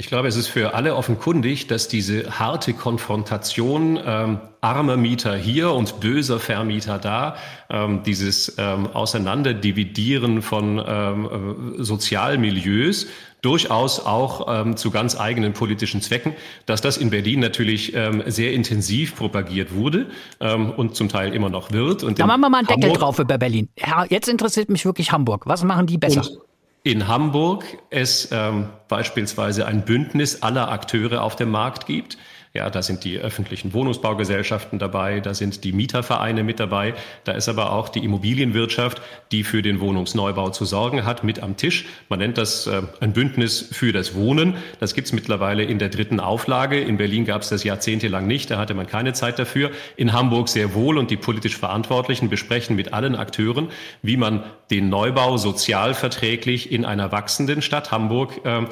Ich 0.00 0.06
glaube, 0.06 0.28
es 0.28 0.36
ist 0.36 0.46
für 0.46 0.74
alle 0.74 0.94
offenkundig, 0.94 1.66
dass 1.66 1.88
diese 1.88 2.38
harte 2.38 2.72
Konfrontation 2.72 3.98
ähm, 4.06 4.38
armer 4.60 4.96
Mieter 4.96 5.36
hier 5.36 5.72
und 5.72 5.98
böser 5.98 6.38
Vermieter 6.38 7.00
da, 7.00 7.34
ähm, 7.68 8.04
dieses 8.04 8.54
ähm, 8.58 8.86
Auseinanderdividieren 8.86 10.40
von 10.40 10.80
ähm, 10.86 11.74
äh, 11.80 11.82
Sozialmilieus, 11.82 13.08
durchaus 13.42 13.98
auch 13.98 14.46
ähm, 14.48 14.76
zu 14.76 14.92
ganz 14.92 15.18
eigenen 15.18 15.52
politischen 15.52 16.00
Zwecken, 16.00 16.34
dass 16.64 16.80
das 16.80 16.96
in 16.96 17.10
Berlin 17.10 17.40
natürlich 17.40 17.92
ähm, 17.96 18.22
sehr 18.26 18.52
intensiv 18.52 19.16
propagiert 19.16 19.74
wurde 19.74 20.06
ähm, 20.38 20.70
und 20.70 20.94
zum 20.94 21.08
Teil 21.08 21.34
immer 21.34 21.50
noch 21.50 21.72
wird. 21.72 22.04
Und 22.04 22.20
da 22.20 22.26
machen 22.28 22.42
wir 22.42 22.50
mal 22.50 22.58
einen 22.58 22.68
Deckel 22.68 22.92
drauf 22.92 23.18
über 23.18 23.36
Berlin. 23.36 23.68
Ja, 23.76 24.04
jetzt 24.08 24.28
interessiert 24.28 24.68
mich 24.68 24.84
wirklich 24.84 25.10
Hamburg. 25.10 25.46
Was 25.46 25.64
machen 25.64 25.88
die 25.88 25.98
besser? 25.98 26.20
Und 26.20 26.47
in 26.88 27.06
Hamburg 27.06 27.64
es 27.90 28.30
ähm, 28.32 28.70
beispielsweise 28.88 29.66
ein 29.66 29.84
Bündnis 29.84 30.42
aller 30.42 30.70
Akteure 30.70 31.22
auf 31.22 31.36
dem 31.36 31.50
Markt 31.50 31.84
gibt, 31.84 32.16
ja, 32.58 32.70
da 32.70 32.82
sind 32.82 33.04
die 33.04 33.18
öffentlichen 33.18 33.72
Wohnungsbaugesellschaften 33.72 34.80
dabei, 34.80 35.20
da 35.20 35.32
sind 35.32 35.62
die 35.62 35.72
Mietervereine 35.72 36.42
mit 36.42 36.58
dabei, 36.58 36.94
da 37.22 37.32
ist 37.32 37.48
aber 37.48 37.72
auch 37.72 37.88
die 37.88 38.04
Immobilienwirtschaft, 38.04 39.00
die 39.30 39.44
für 39.44 39.62
den 39.62 39.78
Wohnungsneubau 39.78 40.50
zu 40.50 40.64
sorgen 40.64 41.06
hat, 41.06 41.22
mit 41.22 41.40
am 41.40 41.56
Tisch. 41.56 41.86
Man 42.08 42.18
nennt 42.18 42.36
das 42.36 42.66
äh, 42.66 42.82
ein 42.98 43.12
Bündnis 43.12 43.68
für 43.70 43.92
das 43.92 44.16
Wohnen. 44.16 44.56
Das 44.80 44.94
gibt's 44.94 45.12
mittlerweile 45.12 45.62
in 45.62 45.78
der 45.78 45.88
dritten 45.88 46.18
Auflage. 46.18 46.80
In 46.80 46.96
Berlin 46.96 47.24
gab 47.24 47.42
es 47.42 47.48
das 47.48 47.62
jahrzehntelang 47.62 48.26
nicht, 48.26 48.50
da 48.50 48.58
hatte 48.58 48.74
man 48.74 48.88
keine 48.88 49.12
Zeit 49.12 49.38
dafür. 49.38 49.70
In 49.96 50.12
Hamburg 50.12 50.48
sehr 50.48 50.74
wohl 50.74 50.98
und 50.98 51.12
die 51.12 51.16
politisch 51.16 51.56
Verantwortlichen 51.56 52.28
besprechen 52.28 52.74
mit 52.74 52.92
allen 52.92 53.14
Akteuren, 53.14 53.68
wie 54.02 54.16
man 54.16 54.42
den 54.72 54.88
Neubau 54.88 55.36
sozialverträglich 55.36 56.72
in 56.72 56.84
einer 56.84 57.12
wachsenden 57.12 57.62
Stadt 57.62 57.92
Hamburg 57.92 58.44
äh, 58.44 58.62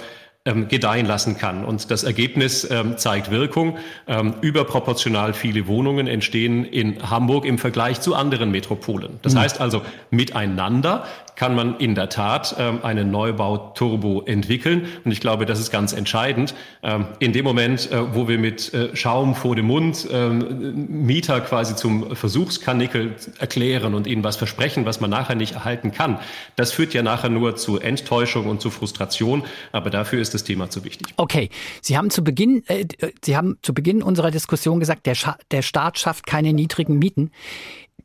ähm, 0.47 0.69
gedeihen 0.69 1.05
lassen 1.05 1.37
kann. 1.37 1.65
Und 1.65 1.91
das 1.91 2.05
Ergebnis 2.05 2.69
ähm, 2.71 2.97
zeigt 2.97 3.31
Wirkung. 3.31 3.77
Ähm, 4.07 4.35
überproportional 4.41 5.35
viele 5.35 5.67
Wohnungen 5.67 6.07
entstehen 6.07 6.65
in 6.65 7.11
Hamburg 7.11 7.45
im 7.45 7.59
Vergleich 7.59 8.01
zu 8.01 8.15
anderen 8.15 8.51
Metropolen. 8.51 9.19
Das 9.23 9.35
mhm. 9.35 9.41
heißt 9.41 9.61
also, 9.61 9.83
miteinander 10.11 11.05
kann 11.37 11.55
man 11.55 11.79
in 11.79 11.95
der 11.95 12.09
Tat 12.09 12.57
ähm, 12.59 12.81
einen 12.83 13.11
Neubau-Turbo 13.11 14.23
entwickeln. 14.23 14.89
Und 15.05 15.13
ich 15.13 15.21
glaube, 15.21 15.47
das 15.47 15.61
ist 15.61 15.71
ganz 15.71 15.93
entscheidend. 15.93 16.55
Ähm, 16.83 17.07
in 17.19 17.33
dem 17.33 17.45
Moment, 17.45 17.91
äh, 17.93 18.15
wo 18.15 18.27
wir 18.27 18.39
mit 18.39 18.73
äh, 18.75 18.97
Schaum 18.97 19.35
vor 19.35 19.55
dem 19.55 19.67
Mund 19.67 20.09
ähm, 20.11 20.89
Mieter 20.89 21.41
quasi 21.43 21.77
zum 21.77 22.17
Versuchskanickel 22.17 23.15
erklären 23.39 23.95
und 23.95 24.07
ihnen 24.07 24.25
was 24.25 24.37
versprechen, 24.37 24.87
was 24.87 25.01
man 25.01 25.11
nachher 25.11 25.35
nicht 25.35 25.55
erhalten 25.55 25.93
kann, 25.93 26.19
das 26.57 26.73
führt 26.73 26.95
ja 26.95 27.03
nachher 27.03 27.29
nur 27.29 27.57
zu 27.57 27.79
Enttäuschung 27.79 28.47
und 28.47 28.61
zu 28.61 28.71
Frustration. 28.71 29.45
Aber 29.73 29.91
dafür 29.91 30.21
ist 30.21 30.33
das 30.33 30.43
Thema 30.43 30.71
zu 30.71 30.85
wichtig. 30.85 31.09
Okay, 31.17 31.51
Sie 31.83 31.97
haben 31.99 32.11
zu 32.11 32.25
Beginn, 32.25 32.65
äh, 32.67 32.87
Sie 33.23 33.37
haben 33.37 33.59
zu 33.63 33.75
Beginn 33.75 34.03
unserer 34.03 34.31
Diskussion 34.31 34.81
gesagt, 34.81 35.07
der, 35.07 35.15
Scha 35.15 35.37
der 35.51 35.63
Staat 35.63 35.99
schafft 35.99 36.27
keine 36.27 36.55
niedrigen 36.55 36.99
Mieten. 36.99 37.31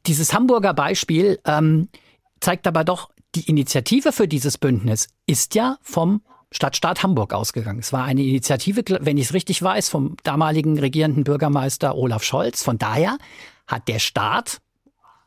Dieses 0.05 0.33
Hamburger 0.33 0.73
Beispiel 0.73 1.39
ähm, 1.45 1.87
zeigt 2.41 2.67
aber 2.67 2.83
doch, 2.83 3.10
die 3.35 3.49
Initiative 3.49 4.11
für 4.11 4.27
dieses 4.27 4.57
Bündnis 4.57 5.07
ist 5.25 5.55
ja 5.55 5.77
vom 5.81 6.21
Stadtstaat 6.51 7.01
Hamburg 7.01 7.33
ausgegangen. 7.33 7.79
Es 7.79 7.93
war 7.93 8.03
eine 8.03 8.21
Initiative, 8.21 8.83
wenn 8.99 9.17
ich 9.17 9.25
es 9.25 9.33
richtig 9.33 9.61
weiß, 9.63 9.87
vom 9.87 10.17
damaligen 10.23 10.77
regierenden 10.77 11.23
Bürgermeister 11.23 11.95
Olaf 11.95 12.23
Scholz. 12.23 12.61
Von 12.61 12.77
daher 12.77 13.17
hat 13.67 13.87
der 13.87 13.99
Staat 13.99 14.59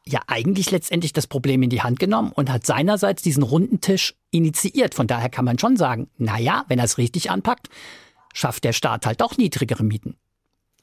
ja 0.06 0.20
eigentlich 0.26 0.70
letztendlich 0.70 1.14
das 1.14 1.26
Problem 1.26 1.62
in 1.62 1.70
die 1.70 1.80
Hand 1.80 1.98
genommen 1.98 2.30
und 2.32 2.50
hat 2.50 2.66
seinerseits 2.66 3.22
diesen 3.22 3.42
runden 3.42 3.80
Tisch 3.80 4.14
initiiert. 4.30 4.94
Von 4.94 5.06
daher 5.06 5.30
kann 5.30 5.46
man 5.46 5.58
schon 5.58 5.78
sagen, 5.78 6.10
na 6.18 6.38
ja, 6.38 6.64
wenn 6.68 6.78
er 6.78 6.84
es 6.84 6.98
richtig 6.98 7.30
anpackt, 7.30 7.70
schafft 8.34 8.64
der 8.64 8.74
Staat 8.74 9.06
halt 9.06 9.22
doch 9.22 9.38
niedrigere 9.38 9.82
Mieten. 9.82 10.16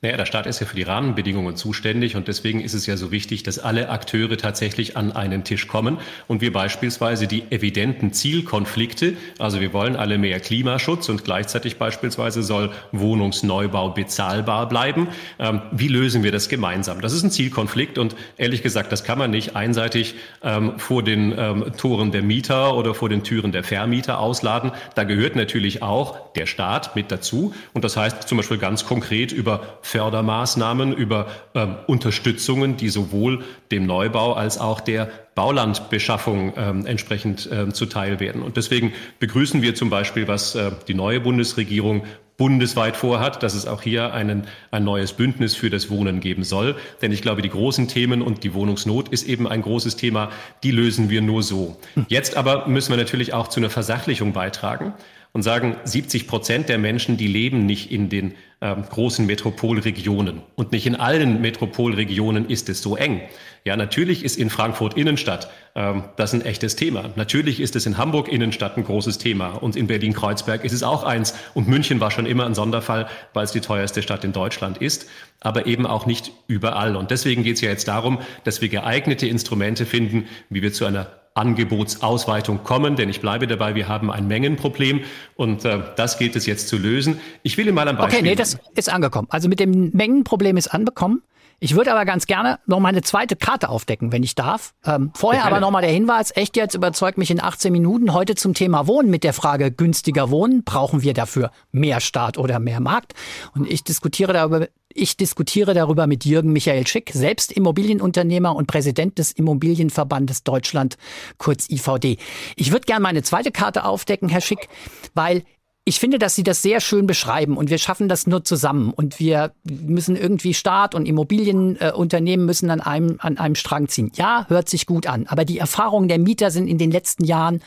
Naja, 0.03 0.17
der 0.17 0.25
Staat 0.25 0.48
ist 0.48 0.60
ja 0.60 0.65
für 0.65 0.75
die 0.75 0.81
Rahmenbedingungen 0.81 1.55
zuständig 1.55 2.15
und 2.15 2.27
deswegen 2.27 2.60
ist 2.60 2.74
es 2.74 2.88
ja 2.88 2.98
so 2.98 3.12
wichtig, 3.12 3.43
dass 3.43 3.60
alle 3.60 3.89
Akteure 3.89 4.36
tatsächlich 4.36 4.98
an 4.98 5.12
einen 5.12 5.43
Tisch 5.43 5.67
kommen 5.67 6.00
und 6.27 6.41
wir 6.41 6.51
beispielsweise 6.51 7.27
die 7.27 7.43
evidenten 7.51 8.12
Zielkonflikte, 8.12 9.13
also 9.38 9.62
wir 9.62 9.74
wollen 9.74 9.96
alle 9.96 10.17
mehr 10.17 10.39
Klimaschutz 10.39 11.08
und 11.10 11.24
gleichzeitig 11.24 11.77
beispielsweise 11.77 12.41
soll 12.41 12.72
Wohnungsneubau 12.91 13.91
bezahlbar 13.91 14.67
bleiben. 14.67 15.08
Ähm, 15.38 15.62
wie 15.72 15.88
lösen 15.88 16.24
wir 16.24 16.31
das 16.31 16.50
gemeinsam? 16.50 17.01
Das 17.01 17.13
ist 17.13 17.22
ein 17.22 17.29
Zielkonflikt 17.29 18.00
und 18.00 18.15
ehrlich 18.38 18.63
gesagt, 18.63 18.91
das 18.91 19.03
kann 19.03 19.20
man 19.20 19.29
nicht 19.29 19.55
einseitig 19.55 20.15
ähm, 20.41 20.79
vor 20.79 21.03
den 21.03 21.31
ähm, 21.38 21.74
Toren 21.77 22.12
der 22.12 22.24
Mieter 22.24 22.75
oder 22.75 22.96
vor 22.96 23.10
den 23.10 23.22
Türen 23.22 23.51
der 23.51 23.63
Vermieter 23.63 24.17
ausladen. 24.17 24.72
Da 24.96 25.03
gehört 25.03 25.36
natürlich 25.36 25.84
auch 25.84 26.34
der 26.34 26.48
Staat 26.48 26.96
mit 26.96 27.12
dazu 27.12 27.53
und 27.74 27.84
das 27.84 27.98
heißt 27.98 28.27
zum 28.27 28.38
Beispiel 28.39 28.58
ganz 28.58 28.84
konkret 28.84 29.31
über 29.31 29.77
Fördermaßnahmen, 29.91 30.93
über 30.93 31.27
ähm, 31.53 31.75
Unterstützungen, 31.86 32.77
die 32.77 32.88
sowohl 32.88 33.43
dem 33.71 33.86
Neubau 33.86 34.33
als 34.33 34.57
auch 34.57 34.79
der 34.79 35.10
Baulandbeschaffung 35.36 36.53
ähm, 36.55 36.86
entsprechend 36.86 37.50
ähm, 37.51 37.74
zuteil 37.74 38.21
werden. 38.21 38.41
Und 38.41 38.55
deswegen 38.55 38.93
begrüßen 39.19 39.62
wir 39.62 39.75
zum 39.75 39.89
Beispiel, 39.89 40.29
was 40.29 40.55
äh, 40.55 40.71
die 40.88 40.93
neue 40.93 41.19
Bundesregierung 41.19 42.03
bundesweit 42.38 42.95
vorhat, 42.95 43.43
dass 43.43 43.53
es 43.53 43.67
auch 43.67 43.81
hier 43.81 44.13
einen, 44.13 44.48
ein 44.71 44.83
neues 44.83 45.13
Bündnis 45.13 45.55
für 45.55 45.69
das 45.69 45.89
Wohnen 45.89 46.21
geben 46.21 46.43
soll. 46.43 46.75
Denn 47.01 47.12
ich 47.12 47.21
glaube, 47.21 47.41
die 47.41 47.50
großen 47.50 47.88
Themen 47.88 48.21
und 48.21 48.43
die 48.43 48.53
Wohnungsnot 48.53 49.10
ist 49.10 49.27
eben 49.27 49.48
ein 49.48 49.62
großes 49.62 49.98
Thema, 49.98 50.31
die 50.63 50.71
lösen 50.71 51.10
wir 51.10 51.21
nur 51.21 51.43
so. 51.43 51.77
Jetzt 52.07 52.38
aber 52.38 52.67
müssen 52.67 52.91
wir 52.91 52.98
natürlich 52.98 53.33
auch 53.33 53.50
zu 53.50 53.60
einer 53.60 53.69
Versachlichung 53.69 54.31
beitragen 54.33 54.93
und 55.33 55.43
sagen, 55.43 55.75
70 55.83 56.27
Prozent 56.27 56.69
der 56.69 56.77
Menschen, 56.77 57.17
die 57.17 57.27
leben 57.27 57.65
nicht 57.65 57.91
in 57.91 58.10
den 58.10 58.33
ähm, 58.62 58.84
großen 58.88 59.25
Metropolregionen. 59.25 60.41
Und 60.56 60.72
nicht 60.72 60.86
in 60.86 60.96
allen 60.96 61.41
Metropolregionen 61.41 62.48
ist 62.48 62.70
es 62.70 62.82
so 62.82 62.96
eng. 62.96 63.22
Ja, 63.63 63.75
natürlich 63.75 64.24
ist 64.24 64.38
in 64.38 64.50
Frankfurt 64.50 64.96
Innenstadt 64.96 65.50
ähm, 65.75 66.03
das 66.15 66.34
ein 66.34 66.41
echtes 66.41 66.75
Thema. 66.75 67.10
Natürlich 67.15 67.60
ist 67.60 67.75
es 67.75 67.86
in 67.86 67.98
Hamburg 67.98 68.27
Innenstadt 68.27 68.77
ein 68.77 68.84
großes 68.84 69.18
Thema. 69.18 69.50
Und 69.50 69.75
in 69.75 69.88
Berlin-Kreuzberg 69.88 70.63
ist 70.63 70.74
es 70.74 70.84
auch 70.84 71.03
eins. 71.03 71.34
Und 71.53 71.68
München 71.68 72.00
war 72.00 72.12
schon 72.12 72.25
immer 72.25 72.46
ein 72.46 72.56
Sonderfall, 72.56 73.08
weil 73.34 73.46
es 73.46 73.51
die 73.51 73.62
teuerste 73.62 74.01
Stadt 74.01 74.24
in 74.24 74.32
Deutschland 74.32 74.77
ist. 74.77 75.08
Aber 75.39 75.65
eben 75.65 75.88
auch 75.88 76.06
nicht 76.06 76.32
überall. 76.48 76.96
Und 76.96 77.12
deswegen 77.12 77.44
geht 77.44 77.56
es 77.56 77.62
ja 77.62 77.70
jetzt 77.70 77.88
darum, 77.88 78.20
dass 78.44 78.62
wir 78.62 78.70
geeignete 78.70 79.27
Instrumente 79.27 79.86
finden, 79.86 80.27
wie 80.50 80.62
wir 80.62 80.72
zu 80.72 80.86
einer 80.86 81.21
Angebotsausweitung 81.33 82.63
kommen, 82.63 82.95
denn 82.95 83.09
ich 83.09 83.21
bleibe 83.21 83.47
dabei, 83.47 83.75
wir 83.75 83.88
haben 83.88 84.11
ein 84.11 84.27
Mengenproblem 84.27 85.01
und 85.35 85.63
äh, 85.65 85.79
das 85.95 86.17
gilt 86.17 86.35
es 86.35 86.45
jetzt 86.45 86.67
zu 86.67 86.77
lösen. 86.77 87.19
Ich 87.43 87.57
will 87.57 87.65
Ihnen 87.67 87.75
mal 87.75 87.88
ein 87.88 87.97
Beispiel. 87.97 88.19
Okay, 88.19 88.29
nee, 88.29 88.35
das 88.35 88.57
ist 88.75 88.91
angekommen. 88.91 89.27
Also 89.31 89.47
mit 89.47 89.59
dem 89.59 89.91
Mengenproblem 89.93 90.57
ist 90.57 90.67
angekommen. 90.67 91.21
Ich 91.63 91.75
würde 91.75 91.91
aber 91.91 92.05
ganz 92.05 92.25
gerne 92.25 92.57
noch 92.65 92.79
mal 92.79 92.89
eine 92.89 93.03
zweite 93.03 93.35
Karte 93.35 93.69
aufdecken, 93.69 94.11
wenn 94.11 94.23
ich 94.23 94.33
darf. 94.33 94.73
Ähm, 94.83 95.11
vorher 95.13 95.45
aber 95.45 95.59
noch 95.59 95.69
mal 95.69 95.81
der 95.81 95.91
Hinweis, 95.91 96.35
echt 96.35 96.57
jetzt 96.57 96.73
überzeugt 96.73 97.19
mich 97.19 97.29
in 97.29 97.39
18 97.39 97.71
Minuten 97.71 98.13
heute 98.13 98.33
zum 98.33 98.55
Thema 98.55 98.88
Wohnen 98.88 99.11
mit 99.11 99.24
der 99.24 99.33
Frage 99.33 99.72
günstiger 99.72 100.31
Wohnen. 100.31 100.63
Brauchen 100.63 101.03
wir 101.03 101.13
dafür 101.13 101.51
mehr 101.72 102.00
Staat 102.00 102.39
oder 102.39 102.59
mehr 102.59 102.79
Markt? 102.79 103.13
Und 103.53 103.70
ich 103.70 103.83
diskutiere 103.83 104.33
darüber, 104.33 104.67
ich 104.96 105.18
diskutiere 105.18 105.74
darüber 105.74 106.08
mit 106.08 106.25
Jürgen 106.25 106.54
Michael 106.54 106.88
Schick, 106.88 107.12
selbst 107.14 107.51
Immobilienunternehmer 107.51 108.56
und 108.56 108.68
Präsident 108.68 109.18
des 109.18 109.32
Immobilienverbandes 109.32 110.44
Deutschland, 110.44 110.98
kurz 111.38 111.70
IVD. 111.70 112.18
Ich 112.56 112.72
würde 112.72 112.86
gerne 112.86 113.04
meine 113.04 113.24
zweite 113.24 113.51
Karte 113.51 113.86
aufdecken, 113.86 114.30
Herr 114.30 114.42
Schick, 114.42 114.70
weil 115.14 115.44
ich 115.84 116.00
finde, 116.00 116.20
dass 116.20 116.36
Sie 116.36 116.44
das 116.44 116.62
sehr 116.62 116.80
schön 116.80 117.08
beschreiben 117.08 117.58
und 117.58 117.72
wir 117.72 117.80
schaffen 117.80 118.08
das 118.08 118.27
nur 118.27 118.44
zusammen 118.44 118.92
und 118.92 119.20
wir 119.20 119.54
müssen 119.64 120.16
irgendwie 120.16 120.54
Staat 120.54 120.94
und 120.94 121.08
Immobilienunternehmen 121.08 122.46
äh, 122.46 122.48
müssen 122.48 122.70
an 122.70 122.82
einem, 122.82 123.16
an 123.20 123.38
einem 123.40 123.56
Strang 123.56 123.88
ziehen. 123.88 124.12
Ja, 124.14 124.46
hört 124.48 124.70
sich 124.70 124.86
gut 124.86 125.08
an, 125.08 125.25
aber 125.27 125.44
die 125.44 125.58
Erfahrungen 125.58 126.08
der 126.08 126.20
Mieter 126.20 126.51
sind 126.51 126.68
in 126.68 126.77
den 126.77 126.92
letzten 126.92 127.25
Jahren 127.25 127.62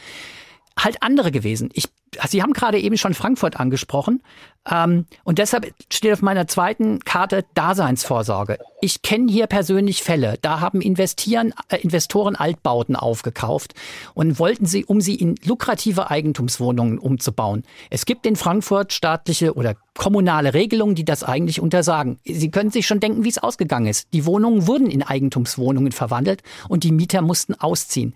halt 0.79 1.03
andere 1.03 1.31
gewesen. 1.31 1.71
Ich 1.73 1.89
Sie 2.29 2.43
haben 2.43 2.53
gerade 2.53 2.79
eben 2.79 2.97
schon 2.97 3.15
Frankfurt 3.15 3.59
angesprochen. 3.59 4.23
Ähm, 4.71 5.07
und 5.25 5.39
deshalb 5.39 5.75
steht 5.93 6.13
auf 6.13 6.23
meiner 6.23 6.47
zweiten 6.47 7.01
Karte 7.01 7.45
Daseinsvorsorge. 7.55 8.59
Ich 8.81 9.03
kenne 9.03 9.31
hier 9.31 9.47
persönlich 9.47 10.03
Fälle. 10.03 10.39
Da 10.41 10.61
haben 10.61 10.81
investieren, 10.81 11.53
äh, 11.69 11.77
Investoren 11.79 12.37
Altbauten 12.37 12.97
aufgekauft 12.97 13.75
und 14.15 14.39
wollten 14.39 14.65
sie, 14.65 14.85
um 14.85 15.01
sie 15.01 15.17
in 15.17 15.35
lukrative 15.45 16.11
Eigentumswohnungen 16.11 16.99
umzubauen. 16.99 17.65
Es 17.91 18.07
gibt 18.07 18.27
in 18.27 18.37
Frankfurt 18.37 18.93
staatliche 18.93 19.55
oder 19.55 19.77
kommunale 19.97 20.55
Regelungen, 20.55 20.95
die 20.95 21.05
das 21.05 21.23
eigentlich 21.23 21.61
untersagen. 21.61 22.19
Sie 22.25 22.51
können 22.51 22.71
sich 22.71 22.87
schon 22.87 23.01
denken, 23.01 23.25
wie 23.25 23.29
es 23.29 23.39
ausgegangen 23.39 23.87
ist. 23.87 24.09
Die 24.13 24.25
Wohnungen 24.25 24.67
wurden 24.67 24.89
in 24.89 25.03
Eigentumswohnungen 25.03 25.93
verwandelt 25.93 26.43
und 26.69 26.85
die 26.85 26.93
Mieter 26.93 27.23
mussten 27.23 27.55
ausziehen 27.55 28.15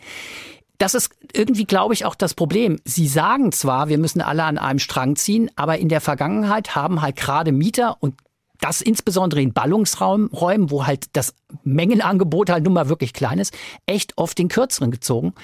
das 0.78 0.94
ist 0.94 1.10
irgendwie, 1.32 1.64
glaube 1.64 1.94
ich, 1.94 2.04
auch 2.04 2.14
das 2.14 2.34
Problem. 2.34 2.78
Sie 2.84 3.08
sagen 3.08 3.52
zwar, 3.52 3.88
wir 3.88 3.98
müssen 3.98 4.20
alle 4.20 4.44
an 4.44 4.58
einem 4.58 4.78
Strang 4.78 5.16
ziehen, 5.16 5.50
aber 5.56 5.78
in 5.78 5.88
der 5.88 6.00
Vergangenheit 6.00 6.76
haben 6.76 7.02
halt 7.02 7.16
gerade 7.16 7.52
Mieter 7.52 7.96
und 8.00 8.14
das 8.60 8.80
insbesondere 8.80 9.40
in 9.40 9.52
Ballungsräumen, 9.52 10.70
wo 10.70 10.86
halt 10.86 11.06
das 11.12 11.34
Mengenangebot 11.62 12.50
halt 12.50 12.64
nun 12.64 12.72
mal 12.72 12.88
wirklich 12.88 13.12
klein 13.12 13.38
ist, 13.38 13.56
echt 13.86 14.16
oft 14.16 14.38
den 14.38 14.48
kürzeren 14.48 14.90
gezogen. 14.90 15.34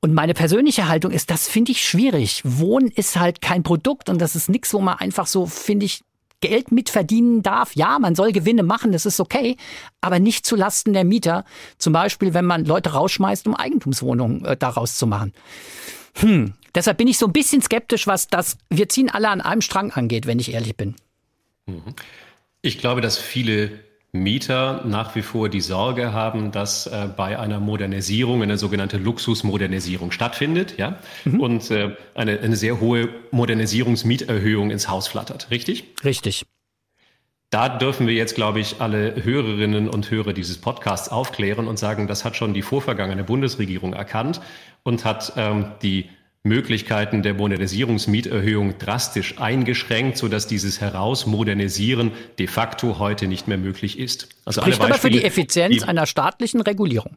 Und 0.00 0.14
meine 0.14 0.32
persönliche 0.34 0.88
Haltung 0.88 1.10
ist, 1.10 1.30
das 1.30 1.48
finde 1.48 1.72
ich 1.72 1.84
schwierig. 1.84 2.42
Wohnen 2.44 2.88
ist 2.88 3.18
halt 3.18 3.40
kein 3.40 3.62
Produkt 3.62 4.08
und 4.08 4.20
das 4.20 4.36
ist 4.36 4.48
nichts, 4.48 4.72
wo 4.72 4.80
man 4.80 4.98
einfach 4.98 5.26
so, 5.26 5.46
finde 5.46 5.86
ich, 5.86 6.04
Geld 6.40 6.70
mitverdienen 6.70 7.42
darf. 7.42 7.74
Ja, 7.74 7.98
man 7.98 8.14
soll 8.14 8.32
Gewinne 8.32 8.62
machen, 8.62 8.92
das 8.92 9.06
ist 9.06 9.20
okay, 9.20 9.56
aber 10.00 10.18
nicht 10.18 10.46
zu 10.46 10.56
Lasten 10.56 10.92
der 10.92 11.04
Mieter. 11.04 11.44
Zum 11.78 11.92
Beispiel, 11.92 12.34
wenn 12.34 12.44
man 12.44 12.64
Leute 12.64 12.90
rausschmeißt, 12.90 13.46
um 13.46 13.54
Eigentumswohnungen 13.54 14.44
äh, 14.44 14.56
daraus 14.56 14.96
zu 14.96 15.06
machen. 15.06 15.32
Hm. 16.14 16.54
Deshalb 16.74 16.98
bin 16.98 17.08
ich 17.08 17.18
so 17.18 17.26
ein 17.26 17.32
bisschen 17.32 17.62
skeptisch, 17.62 18.06
was 18.06 18.28
das 18.28 18.56
Wir 18.70 18.88
ziehen 18.88 19.10
alle 19.10 19.28
an 19.28 19.40
einem 19.40 19.62
Strang 19.62 19.90
angeht, 19.90 20.26
wenn 20.26 20.38
ich 20.38 20.52
ehrlich 20.52 20.76
bin. 20.76 20.94
Mhm. 21.66 21.94
Ich 22.62 22.78
glaube, 22.78 23.00
dass 23.00 23.18
viele 23.18 23.87
Mieter 24.12 24.84
nach 24.86 25.14
wie 25.14 25.22
vor 25.22 25.50
die 25.50 25.60
Sorge 25.60 26.12
haben, 26.12 26.50
dass 26.50 26.86
äh, 26.86 27.08
bei 27.14 27.38
einer 27.38 27.60
Modernisierung 27.60 28.42
eine 28.42 28.56
sogenannte 28.56 28.96
Luxusmodernisierung 28.96 30.12
stattfindet, 30.12 30.78
ja, 30.78 30.98
mhm. 31.24 31.40
und 31.40 31.70
äh, 31.70 31.94
eine, 32.14 32.40
eine 32.40 32.56
sehr 32.56 32.80
hohe 32.80 33.10
Modernisierungsmieterhöhung 33.32 34.70
ins 34.70 34.88
Haus 34.88 35.08
flattert, 35.08 35.50
richtig? 35.50 35.84
Richtig. 36.04 36.46
Da 37.50 37.70
dürfen 37.70 38.06
wir 38.06 38.14
jetzt, 38.14 38.34
glaube 38.34 38.60
ich, 38.60 38.80
alle 38.80 39.24
Hörerinnen 39.24 39.88
und 39.88 40.10
Hörer 40.10 40.34
dieses 40.34 40.58
Podcasts 40.58 41.08
aufklären 41.08 41.66
und 41.66 41.78
sagen, 41.78 42.06
das 42.06 42.24
hat 42.24 42.36
schon 42.36 42.52
die 42.52 42.60
vorvergangene 42.60 43.24
Bundesregierung 43.24 43.94
erkannt 43.94 44.40
und 44.82 45.06
hat 45.06 45.32
ähm, 45.36 45.72
die 45.82 46.10
Möglichkeiten 46.48 47.22
der 47.22 47.34
Modernisierungsmieterhöhung 47.34 48.78
drastisch 48.78 49.38
eingeschränkt, 49.38 50.16
sodass 50.16 50.46
dieses 50.46 50.80
Herausmodernisieren 50.80 52.12
de 52.38 52.46
facto 52.46 52.98
heute 52.98 53.28
nicht 53.28 53.46
mehr 53.46 53.58
möglich 53.58 53.98
ist. 53.98 54.28
Also 54.44 54.60
Spricht 54.62 54.80
alle 54.80 54.90
Beispiele, 54.90 54.94
aber 54.94 55.00
für 55.00 55.10
die 55.10 55.24
Effizienz 55.24 55.76
die, 55.76 55.82
einer 55.84 56.06
staatlichen 56.06 56.60
Regulierung. 56.60 57.16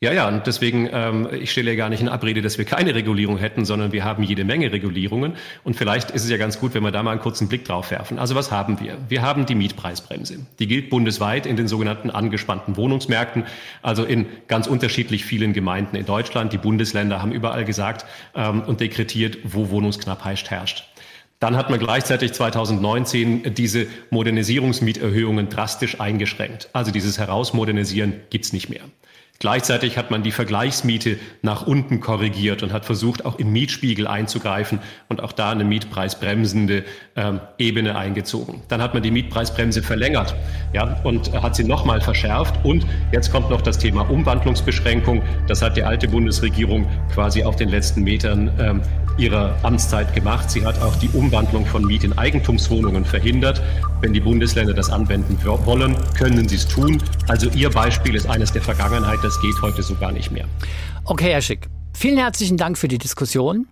Ja, 0.00 0.12
ja, 0.12 0.28
und 0.28 0.46
deswegen, 0.46 0.88
ähm, 0.92 1.28
ich 1.32 1.50
stelle 1.50 1.72
ja 1.72 1.76
gar 1.76 1.88
nicht 1.88 2.00
in 2.00 2.08
Abrede, 2.08 2.40
dass 2.40 2.56
wir 2.56 2.64
keine 2.64 2.94
Regulierung 2.94 3.36
hätten, 3.36 3.64
sondern 3.64 3.90
wir 3.90 4.04
haben 4.04 4.22
jede 4.22 4.44
Menge 4.44 4.70
Regulierungen. 4.70 5.32
Und 5.64 5.74
vielleicht 5.74 6.12
ist 6.12 6.22
es 6.22 6.30
ja 6.30 6.36
ganz 6.36 6.60
gut, 6.60 6.72
wenn 6.74 6.84
wir 6.84 6.92
da 6.92 7.02
mal 7.02 7.10
einen 7.10 7.20
kurzen 7.20 7.48
Blick 7.48 7.64
drauf 7.64 7.90
werfen. 7.90 8.20
Also 8.20 8.36
was 8.36 8.52
haben 8.52 8.78
wir? 8.78 8.96
Wir 9.08 9.22
haben 9.22 9.44
die 9.44 9.56
Mietpreisbremse. 9.56 10.46
Die 10.60 10.68
gilt 10.68 10.88
bundesweit 10.88 11.46
in 11.46 11.56
den 11.56 11.66
sogenannten 11.66 12.10
angespannten 12.10 12.76
Wohnungsmärkten, 12.76 13.44
also 13.82 14.04
in 14.04 14.26
ganz 14.46 14.68
unterschiedlich 14.68 15.24
vielen 15.24 15.52
Gemeinden 15.52 15.96
in 15.96 16.06
Deutschland. 16.06 16.52
Die 16.52 16.58
Bundesländer 16.58 17.20
haben 17.20 17.32
überall 17.32 17.64
gesagt 17.64 18.06
ähm, 18.36 18.62
und 18.62 18.78
dekretiert, 18.78 19.38
wo 19.42 19.70
Wohnungsknappheit 19.70 20.48
herrscht. 20.48 20.84
Dann 21.40 21.56
hat 21.56 21.70
man 21.70 21.80
gleichzeitig 21.80 22.34
2019 22.34 23.54
diese 23.54 23.86
Modernisierungsmieterhöhungen 24.10 25.48
drastisch 25.48 26.00
eingeschränkt. 26.00 26.68
Also 26.72 26.92
dieses 26.92 27.18
Herausmodernisieren 27.18 28.14
gibt's 28.30 28.52
nicht 28.52 28.68
mehr. 28.68 28.82
Gleichzeitig 29.40 29.96
hat 29.96 30.10
man 30.10 30.24
die 30.24 30.32
Vergleichsmiete 30.32 31.16
nach 31.42 31.64
unten 31.64 32.00
korrigiert 32.00 32.64
und 32.64 32.72
hat 32.72 32.84
versucht, 32.84 33.24
auch 33.24 33.38
im 33.38 33.52
Mietspiegel 33.52 34.08
einzugreifen 34.08 34.80
und 35.08 35.22
auch 35.22 35.30
da 35.30 35.52
eine 35.52 35.62
mietpreisbremsende 35.62 36.84
ähm, 37.14 37.38
Ebene 37.56 37.96
eingezogen. 37.96 38.62
Dann 38.66 38.82
hat 38.82 38.94
man 38.94 39.04
die 39.04 39.12
Mietpreisbremse 39.12 39.80
verlängert 39.80 40.34
ja, 40.72 41.00
und 41.04 41.32
hat 41.40 41.54
sie 41.54 41.62
nochmal 41.62 42.00
verschärft. 42.00 42.64
Und 42.64 42.84
jetzt 43.12 43.30
kommt 43.30 43.48
noch 43.48 43.62
das 43.62 43.78
Thema 43.78 44.10
Umwandlungsbeschränkung. 44.10 45.22
Das 45.46 45.62
hat 45.62 45.76
die 45.76 45.84
alte 45.84 46.08
Bundesregierung 46.08 46.88
quasi 47.14 47.44
auf 47.44 47.54
den 47.54 47.68
letzten 47.68 48.02
Metern 48.02 48.50
ähm, 48.58 48.82
ihrer 49.18 49.56
Amtszeit 49.62 50.14
gemacht. 50.14 50.50
Sie 50.50 50.64
hat 50.64 50.80
auch 50.80 50.96
die 50.96 51.08
Umwandlung 51.10 51.66
von 51.66 51.84
Miet 51.84 52.04
in 52.04 52.16
Eigentumswohnungen 52.16 53.04
verhindert. 53.04 53.60
Wenn 54.00 54.12
die 54.12 54.20
Bundesländer 54.20 54.74
das 54.74 54.90
anwenden 54.90 55.38
wollen, 55.44 55.96
können 56.16 56.48
sie 56.48 56.56
es 56.56 56.66
tun. 56.66 57.02
Also 57.26 57.50
Ihr 57.50 57.70
Beispiel 57.70 58.14
ist 58.14 58.28
eines 58.28 58.52
der 58.52 58.62
Vergangenheit. 58.62 59.18
Das 59.22 59.40
geht 59.40 59.60
heute 59.60 59.82
so 59.82 59.94
gar 59.96 60.12
nicht 60.12 60.30
mehr. 60.30 60.46
Okay, 61.04 61.32
Herr 61.32 61.42
Schick. 61.42 61.68
Vielen 61.92 62.18
herzlichen 62.18 62.56
Dank 62.56 62.78
für 62.78 62.88
die 62.88 62.98
Diskussion. 62.98 63.66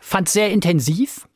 Fand 0.00 0.28
sehr 0.28 0.50
intensiv. 0.50 1.26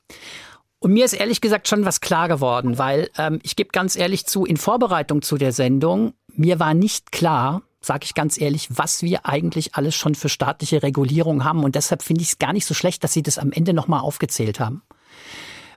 Und 0.79 0.93
mir 0.93 1.05
ist 1.05 1.13
ehrlich 1.13 1.41
gesagt 1.41 1.67
schon 1.67 1.85
was 1.85 2.01
klar 2.01 2.29
geworden, 2.29 2.79
weil 2.79 3.11
ähm, 3.19 3.41
ich 3.43 3.57
gebe 3.57 3.71
ganz 3.73 3.97
ehrlich 3.97 4.27
zu, 4.27 4.45
in 4.45 4.57
Vorbereitung 4.57 5.23
zu 5.23 5.37
der 5.37 5.53
Sendung, 5.53 6.15
mir 6.35 6.61
war 6.61 6.75
nicht 6.75 7.11
klar, 7.11 7.63
sage 7.81 8.05
ich 8.05 8.15
ganz 8.15 8.41
ehrlich, 8.41 8.69
was 8.71 9.03
wir 9.03 9.27
eigentlich 9.27 9.75
alles 9.75 9.95
schon 9.95 10.15
für 10.15 10.29
staatliche 10.29 10.83
Regulierung 10.83 11.45
haben. 11.45 11.65
Und 11.65 11.75
deshalb 11.75 12.03
finde 12.03 12.23
ich 12.23 12.29
es 12.29 12.39
gar 12.39 12.53
nicht 12.53 12.67
so 12.67 12.75
schlecht, 12.75 13.05
dass 13.05 13.13
Sie 13.13 13.23
das 13.23 13.39
am 13.39 13.53
Ende 13.53 13.73
nochmal 13.73 14.01
aufgezählt 14.01 14.61
haben. 14.61 14.83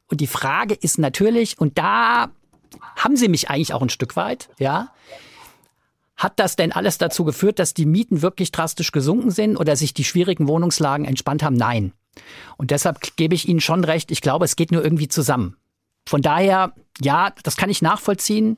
Und 0.08 0.22
die 0.22 0.28
Frage 0.28 0.74
ist 0.74 0.98
natürlich, 0.98 1.60
und 1.60 1.78
da 1.78 2.32
haben 2.96 3.16
Sie 3.16 3.28
mich 3.28 3.50
eigentlich 3.50 3.74
auch 3.74 3.82
ein 3.82 3.90
Stück 3.90 4.16
weit, 4.16 4.50
ja, 4.58 4.92
hat 6.18 6.34
das 6.40 6.56
denn 6.56 6.72
alles 6.72 7.00
dazu 7.00 7.24
geführt, 7.24 7.58
dass 7.58 7.74
die 7.74 7.88
Mieten 7.88 8.22
wirklich 8.22 8.52
drastisch 8.52 8.92
gesunken 8.92 9.32
sind 9.32 9.58
oder 9.58 9.76
sich 9.76 9.94
die 9.94 10.04
schwierigen 10.04 10.48
Wohnungslagen 10.48 11.06
entspannt 11.06 11.42
haben? 11.42 11.56
Nein. 11.56 11.94
Und 12.58 12.70
deshalb 12.70 13.16
gebe 13.16 13.34
ich 13.34 13.48
Ihnen 13.48 13.62
schon 13.62 13.84
recht, 13.84 14.12
ich 14.12 14.22
glaube, 14.22 14.46
es 14.46 14.56
geht 14.56 14.72
nur 14.72 14.84
irgendwie 14.84 15.08
zusammen. 15.08 15.56
Von 16.08 16.22
daher, 16.22 16.74
ja, 17.00 17.34
das 17.44 17.58
kann 17.58 17.70
ich 17.70 17.82
nachvollziehen. 17.82 18.58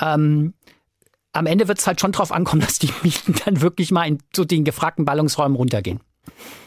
Ähm, 0.00 0.54
am 1.36 1.46
Ende 1.46 1.68
wird 1.68 1.78
es 1.78 1.86
halt 1.86 2.00
schon 2.00 2.12
darauf 2.12 2.32
ankommen, 2.32 2.60
dass 2.66 2.78
die 2.78 2.90
Mieten 3.02 3.34
dann 3.44 3.60
wirklich 3.60 3.90
mal 3.90 4.06
in 4.06 4.18
so 4.34 4.44
den 4.44 4.64
gefragten 4.64 5.04
Ballungsräumen 5.04 5.56
runtergehen. 5.56 6.00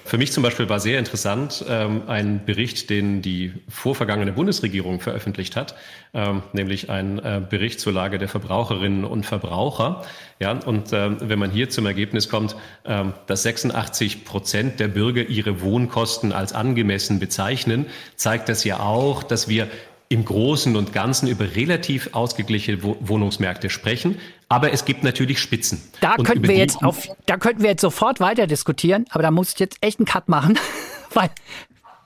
Für 0.05 0.17
mich 0.17 0.31
zum 0.31 0.41
Beispiel 0.41 0.69
war 0.69 0.79
sehr 0.79 0.97
interessant 0.97 1.63
ähm, 1.69 2.03
ein 2.07 2.43
Bericht, 2.43 2.89
den 2.89 3.21
die 3.21 3.53
vorvergangene 3.67 4.31
Bundesregierung 4.31 5.01
veröffentlicht 5.01 5.55
hat, 5.55 5.75
ähm, 6.15 6.41
nämlich 6.51 6.89
ein 6.89 7.19
äh, 7.19 7.41
Bericht 7.47 7.79
zur 7.79 7.93
Lage 7.93 8.17
der 8.17 8.27
Verbraucherinnen 8.27 9.03
und 9.03 9.27
Verbraucher. 9.27 10.03
Ja, 10.39 10.53
und 10.53 10.93
ähm, 10.93 11.17
wenn 11.19 11.37
man 11.37 11.51
hier 11.51 11.69
zum 11.69 11.85
Ergebnis 11.85 12.27
kommt, 12.27 12.55
ähm, 12.85 13.13
dass 13.27 13.43
86 13.43 14.25
Prozent 14.25 14.79
der 14.79 14.87
Bürger 14.87 15.27
ihre 15.27 15.61
Wohnkosten 15.61 16.31
als 16.31 16.53
angemessen 16.53 17.19
bezeichnen, 17.19 17.85
zeigt 18.15 18.49
das 18.49 18.63
ja 18.63 18.79
auch, 18.79 19.21
dass 19.21 19.47
wir 19.47 19.67
im 20.07 20.25
Großen 20.25 20.75
und 20.75 20.91
Ganzen 20.91 21.27
über 21.27 21.55
relativ 21.55 22.09
ausgeglichene 22.13 22.81
Wohnungsmärkte 22.81 23.69
sprechen. 23.69 24.17
Aber 24.49 24.73
es 24.73 24.83
gibt 24.83 25.03
natürlich 25.03 25.39
Spitzen. 25.39 25.81
Da 26.01 26.15
und 26.15 26.25
könnten 26.25 26.47
wir 26.47 26.57
jetzt 26.57 26.83
auf, 26.83 27.07
da 27.27 27.37
könnten 27.37 27.61
wir 27.61 27.69
jetzt 27.69 27.81
sofort 27.81 28.19
weiter 28.19 28.47
diskutieren, 28.47 29.05
aber 29.11 29.21
da 29.21 29.31
muss 29.31 29.53
ich 29.53 29.59
jetzt 29.59 29.77
echt 29.81 29.99
einen 29.99 30.07
Cut 30.07 30.27
machen, 30.27 30.57
weil 31.13 31.29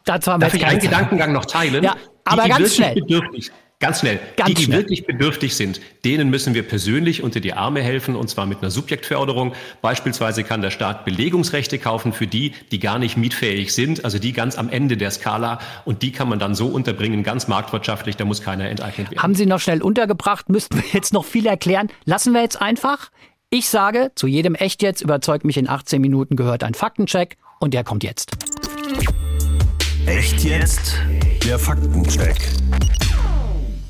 dazu 0.06 0.32
haben 0.32 0.41
wir 0.41 0.47
Darf 0.47 0.53
jetzt 0.53 0.62
ich 0.62 0.67
einen 0.67 0.79
Gedankengang 0.79 1.32
noch 1.32 1.45
teilen? 1.45 1.84
Ja, 1.84 1.95
aber 2.25 2.47
ganz 2.47 2.75
schnell. 2.75 2.95
Bedürftig 2.95 3.51
Ganz 3.84 4.00
schnell. 4.00 4.17
Ganz 4.38 4.48
die, 4.48 4.54
die 4.54 4.63
schnell. 4.63 4.80
wirklich 4.80 5.06
bedürftig 5.06 5.58
sind, 5.58 5.82
denen 6.06 6.30
müssen 6.30 6.54
wir 6.54 6.63
persönlich 6.63 7.22
unter 7.22 7.41
die 7.41 7.52
Arme 7.52 7.82
helfen 7.82 8.15
und 8.15 8.30
zwar 8.30 8.46
mit 8.46 8.60
einer 8.62 8.72
Subjektförderung. 8.72 9.52
Beispielsweise 9.82 10.46
kann 10.46 10.62
der 10.62 10.72
Staat 10.72 11.04
Belegungsrechte 11.04 11.78
kaufen 11.80 12.13
für 12.13 12.26
die, 12.26 12.54
die 12.72 12.80
gar 12.80 12.98
nicht 12.98 13.17
mietfähig 13.17 13.74
sind, 13.74 14.06
also 14.06 14.19
die 14.19 14.32
ganz 14.32 14.58
am 14.58 14.69
Ende 14.69 14.96
der 14.96 15.12
Skala 15.12 15.60
und 15.84 16.02
die 16.02 16.13
kann 16.13 16.30
man 16.30 16.39
dann 16.39 16.56
so 16.56 16.67
unterbringen, 16.67 17.24
ganz 17.24 17.50
marktwirtschaftlich, 17.50 18.15
da 18.15 18.24
muss 18.24 18.41
keiner 18.41 18.69
enteignet 18.69 19.12
werden. 19.12 19.22
Haben 19.22 19.36
Sie 19.36 19.46
noch 19.46 19.60
schnell 19.60 19.82
untergebracht, 19.82 20.48
müssten 20.48 20.78
wir 20.78 20.86
jetzt 20.93 21.12
noch 21.12 21.26
viel 21.26 21.46
erklären. 21.46 21.89
Lassen 22.06 22.32
wir 22.32 22.41
jetzt 22.41 22.62
einfach. 22.62 23.12
Ich 23.50 23.67
sage, 23.67 24.13
zu 24.15 24.28
jedem 24.28 24.56
Echt 24.56 24.82
jetzt 24.82 25.02
überzeugt 25.02 25.43
mich 25.43 25.58
in 25.58 25.67
18 25.67 26.00
Minuten 26.00 26.38
gehört 26.38 26.63
ein 26.63 26.74
Faktencheck 26.74 27.36
und 27.60 27.74
der 27.74 27.84
kommt 27.84 28.06
jetzt. 28.06 28.32
Echt 30.06 30.41
jetzt? 30.46 30.96
Der 31.46 31.60
Faktencheck. 31.60 32.38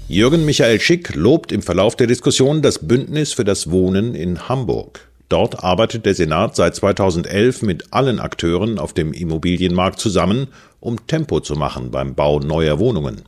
Jürgen 0.10 0.44
Michael 0.44 0.82
Schick 0.82 1.16
lobt 1.16 1.54
im 1.54 1.62
Verlauf 1.62 1.96
der 1.96 2.08
Diskussion 2.08 2.62
das 2.62 2.80
Bündnis 2.80 3.32
für 3.32 3.46
das 3.46 3.72
Wohnen 3.72 4.16
in 4.16 4.50
Hamburg. 4.50 5.10
Dort 5.30 5.63
arbeitet 5.63 6.06
der 6.06 6.13
Senat 6.13 6.58
seit 6.58 6.76
2011 6.76 7.62
mit 7.62 7.94
allen 7.94 8.20
Akteuren 8.20 8.80
auf 8.80 8.94
dem 8.94 9.13
Immobilienmarkt 9.13 10.00
zusammen, 10.00 10.48
um 10.82 11.08
Tempo 11.08 11.39
zu 11.39 11.56
machen 11.56 11.89
beim 11.89 12.16
Bau 12.16 12.39
neuer 12.39 12.80
Wohnungen. 12.80 13.22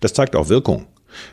Das 0.00 0.14
zeigt 0.14 0.34
auch 0.34 0.48
Wirkung. 0.48 0.86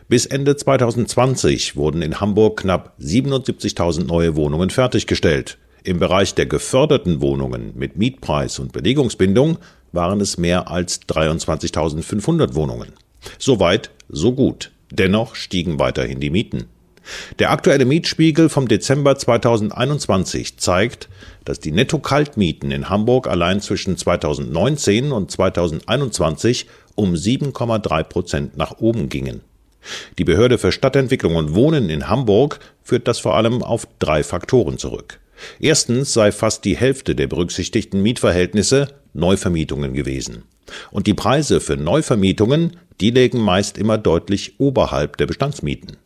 Bis 0.10 0.26
Ende 0.26 0.58
2020 0.58 1.78
wurden 1.78 2.02
in 2.02 2.20
Hamburg 2.20 2.60
knapp 2.60 2.94
77.000 3.00 4.04
neue 4.04 4.36
Wohnungen 4.36 4.70
fertiggestellt. 4.70 5.58
Im 5.86 6.00
Bereich 6.00 6.36
der 6.36 6.48
geförderten 6.48 7.22
Wohnungen 7.22 7.72
mit 7.76 7.98
Mietpreis 7.98 8.60
und 8.60 8.74
Belegungsbindung 8.74 9.58
waren 9.94 10.20
es 10.20 10.38
mehr 10.38 10.70
als 10.70 11.02
23.500 11.04 12.56
Wohnungen. 12.56 12.90
Soweit, 13.40 13.90
so 14.10 14.34
gut. 14.34 14.72
Dennoch 14.92 15.36
stiegen 15.36 15.80
weiterhin 15.80 16.20
die 16.20 16.30
Mieten. 16.30 16.66
Der 17.40 17.52
aktuelle 17.52 17.86
Mietspiegel 17.86 18.50
vom 18.50 18.68
Dezember 18.68 19.18
2021 19.18 20.58
zeigt, 20.58 21.10
dass 21.46 21.60
die 21.60 21.72
Netto-Kaltmieten 21.72 22.72
in 22.72 22.90
Hamburg 22.90 23.28
allein 23.28 23.60
zwischen 23.60 23.98
2019 23.98 25.12
und 25.12 25.32
2021 25.32 26.68
um 26.96 27.14
7,3 27.14 28.04
Prozent 28.04 28.58
nach 28.58 28.80
oben 28.80 29.10
gingen. 29.10 29.42
Die 30.20 30.24
Behörde 30.24 30.60
für 30.60 30.72
Stadtentwicklung 30.72 31.36
und 31.36 31.56
Wohnen 31.56 31.90
in 31.90 32.08
Hamburg 32.08 32.60
führt 32.84 33.08
das 33.08 33.20
vor 33.20 33.36
allem 33.36 33.64
auf 33.64 33.88
drei 33.98 34.24
Faktoren 34.24 34.78
zurück. 34.78 35.20
Erstens 35.60 36.14
sei 36.14 36.32
fast 36.32 36.66
die 36.66 36.78
Hälfte 36.78 37.16
der 37.16 37.26
berücksichtigten 37.26 38.04
Mietverhältnisse 38.04 38.90
Neuvermietungen 39.14 39.94
gewesen. 39.94 40.44
Und 40.92 41.08
die 41.08 41.16
Preise 41.16 41.60
für 41.60 41.78
Neuvermietungen, 41.78 42.78
die 43.02 43.12
lägen 43.12 43.40
meist 43.40 43.78
immer 43.78 43.98
deutlich 43.98 44.60
oberhalb 44.60 45.18
der 45.18 45.26
Bestandsmieten. 45.26 45.98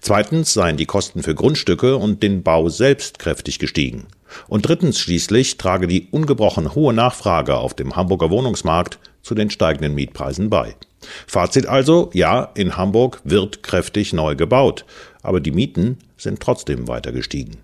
Zweitens 0.00 0.52
seien 0.52 0.76
die 0.76 0.86
Kosten 0.86 1.22
für 1.22 1.34
Grundstücke 1.34 1.96
und 1.96 2.22
den 2.22 2.42
Bau 2.42 2.68
selbst 2.68 3.18
kräftig 3.18 3.58
gestiegen. 3.58 4.06
Und 4.46 4.68
drittens 4.68 4.98
schließlich 4.98 5.58
trage 5.58 5.86
die 5.86 6.08
ungebrochen 6.10 6.74
hohe 6.74 6.92
Nachfrage 6.92 7.56
auf 7.56 7.74
dem 7.74 7.96
Hamburger 7.96 8.30
Wohnungsmarkt 8.30 8.98
zu 9.22 9.34
den 9.34 9.50
steigenden 9.50 9.94
Mietpreisen 9.94 10.50
bei. 10.50 10.76
Fazit 11.26 11.66
also, 11.66 12.10
ja, 12.14 12.50
in 12.54 12.76
Hamburg 12.76 13.20
wird 13.24 13.62
kräftig 13.62 14.12
neu 14.12 14.36
gebaut, 14.36 14.84
aber 15.22 15.40
die 15.40 15.52
Mieten 15.52 15.98
sind 16.16 16.40
trotzdem 16.40 16.88
weiter 16.88 17.12
gestiegen. 17.12 17.58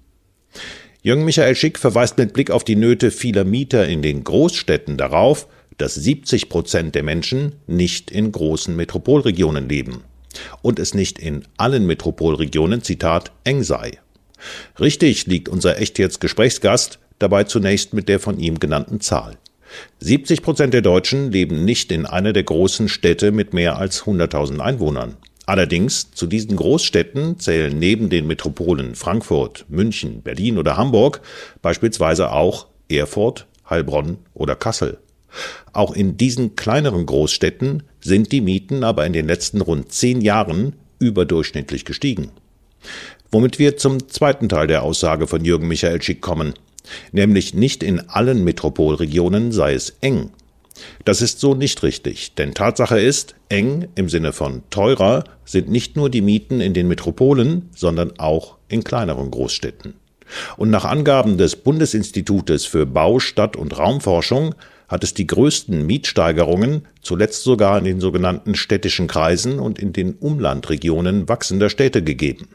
Jürgen 1.02 1.24
Michael 1.24 1.54
Schick 1.54 1.78
verweist 1.78 2.18
mit 2.18 2.34
Blick 2.34 2.50
auf 2.50 2.64
die 2.64 2.76
Nöte 2.76 3.10
vieler 3.10 3.44
Mieter 3.44 3.88
in 3.88 4.02
den 4.02 4.22
Großstädten 4.22 4.98
darauf, 4.98 5.46
dass 5.80 5.94
70 5.94 6.48
Prozent 6.48 6.94
der 6.94 7.02
Menschen 7.02 7.54
nicht 7.66 8.10
in 8.10 8.32
großen 8.32 8.76
Metropolregionen 8.76 9.68
leben 9.68 10.04
und 10.62 10.78
es 10.78 10.94
nicht 10.94 11.18
in 11.18 11.44
allen 11.56 11.86
Metropolregionen, 11.86 12.82
Zitat, 12.82 13.32
eng 13.44 13.62
sei. 13.62 13.98
Richtig 14.78 15.26
liegt 15.26 15.48
unser 15.48 15.78
echt 15.78 15.98
jetzt 15.98 16.20
Gesprächsgast 16.20 16.98
dabei 17.18 17.44
zunächst 17.44 17.92
mit 17.94 18.08
der 18.08 18.20
von 18.20 18.38
ihm 18.38 18.58
genannten 18.58 19.00
Zahl. 19.00 19.36
70 20.00 20.42
Prozent 20.42 20.74
der 20.74 20.82
Deutschen 20.82 21.30
leben 21.30 21.64
nicht 21.64 21.92
in 21.92 22.06
einer 22.06 22.32
der 22.32 22.42
großen 22.42 22.88
Städte 22.88 23.30
mit 23.30 23.54
mehr 23.54 23.78
als 23.78 24.02
100.000 24.02 24.58
Einwohnern. 24.58 25.16
Allerdings 25.46 26.10
zu 26.12 26.26
diesen 26.26 26.56
Großstädten 26.56 27.38
zählen 27.38 27.76
neben 27.78 28.08
den 28.10 28.26
Metropolen 28.26 28.94
Frankfurt, 28.94 29.64
München, 29.68 30.22
Berlin 30.22 30.58
oder 30.58 30.76
Hamburg 30.76 31.20
beispielsweise 31.62 32.32
auch 32.32 32.66
Erfurt, 32.88 33.46
Heilbronn 33.68 34.18
oder 34.34 34.56
Kassel. 34.56 34.98
Auch 35.72 35.94
in 35.94 36.16
diesen 36.16 36.56
kleineren 36.56 37.06
Großstädten 37.06 37.82
sind 38.00 38.32
die 38.32 38.40
Mieten 38.40 38.84
aber 38.84 39.06
in 39.06 39.12
den 39.12 39.26
letzten 39.26 39.60
rund 39.60 39.92
zehn 39.92 40.20
Jahren 40.20 40.74
überdurchschnittlich 40.98 41.84
gestiegen. 41.84 42.30
Womit 43.30 43.58
wir 43.58 43.76
zum 43.76 44.08
zweiten 44.08 44.48
Teil 44.48 44.66
der 44.66 44.82
Aussage 44.82 45.26
von 45.26 45.44
Jürgen 45.44 45.68
Michael 45.68 46.02
Schick 46.02 46.20
kommen, 46.20 46.54
nämlich 47.12 47.54
nicht 47.54 47.82
in 47.82 48.00
allen 48.08 48.42
Metropolregionen 48.42 49.52
sei 49.52 49.74
es 49.74 49.96
eng. 50.00 50.30
Das 51.04 51.20
ist 51.20 51.40
so 51.40 51.54
nicht 51.54 51.82
richtig, 51.82 52.34
denn 52.34 52.54
Tatsache 52.54 52.98
ist, 52.98 53.34
eng 53.48 53.88
im 53.94 54.08
Sinne 54.08 54.32
von 54.32 54.62
teurer 54.70 55.24
sind 55.44 55.68
nicht 55.68 55.96
nur 55.96 56.10
die 56.10 56.22
Mieten 56.22 56.60
in 56.60 56.74
den 56.74 56.88
Metropolen, 56.88 57.68
sondern 57.74 58.18
auch 58.18 58.56
in 58.68 58.82
kleineren 58.82 59.30
Großstädten. 59.30 59.94
Und 60.56 60.70
nach 60.70 60.84
Angaben 60.84 61.38
des 61.38 61.56
Bundesinstitutes 61.56 62.64
für 62.64 62.86
Bau, 62.86 63.18
Stadt 63.18 63.56
und 63.56 63.76
Raumforschung 63.78 64.54
hat 64.90 65.04
es 65.04 65.14
die 65.14 65.26
größten 65.26 65.86
Mietsteigerungen 65.86 66.86
zuletzt 67.00 67.44
sogar 67.44 67.78
in 67.78 67.84
den 67.84 68.00
sogenannten 68.00 68.54
städtischen 68.54 69.06
Kreisen 69.06 69.58
und 69.58 69.78
in 69.78 69.94
den 69.94 70.12
Umlandregionen 70.14 71.30
wachsender 71.30 71.70
Städte 71.70 72.02
gegeben. 72.02 72.48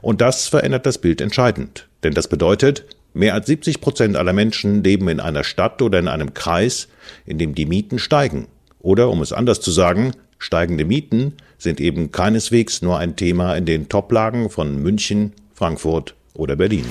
Und 0.00 0.20
das 0.20 0.46
verändert 0.46 0.86
das 0.86 0.98
Bild 0.98 1.20
entscheidend, 1.20 1.88
denn 2.04 2.14
das 2.14 2.28
bedeutet, 2.28 2.84
Mehr 3.14 3.34
als 3.34 3.46
70 3.46 3.80
Prozent 3.80 4.16
aller 4.16 4.32
Menschen 4.32 4.82
leben 4.82 5.08
in 5.08 5.20
einer 5.20 5.44
Stadt 5.44 5.82
oder 5.82 5.98
in 5.98 6.08
einem 6.08 6.32
Kreis, 6.32 6.88
in 7.26 7.38
dem 7.38 7.54
die 7.54 7.66
Mieten 7.66 7.98
steigen. 7.98 8.46
Oder, 8.80 9.10
um 9.10 9.20
es 9.20 9.32
anders 9.32 9.60
zu 9.60 9.70
sagen, 9.70 10.12
steigende 10.38 10.84
Mieten 10.84 11.34
sind 11.58 11.80
eben 11.80 12.10
keineswegs 12.10 12.80
nur 12.80 12.98
ein 12.98 13.14
Thema 13.16 13.54
in 13.54 13.66
den 13.66 13.88
Toplagen 13.88 14.48
von 14.48 14.82
München, 14.82 15.32
Frankfurt 15.54 16.14
oder 16.34 16.56
Berlin. 16.56 16.86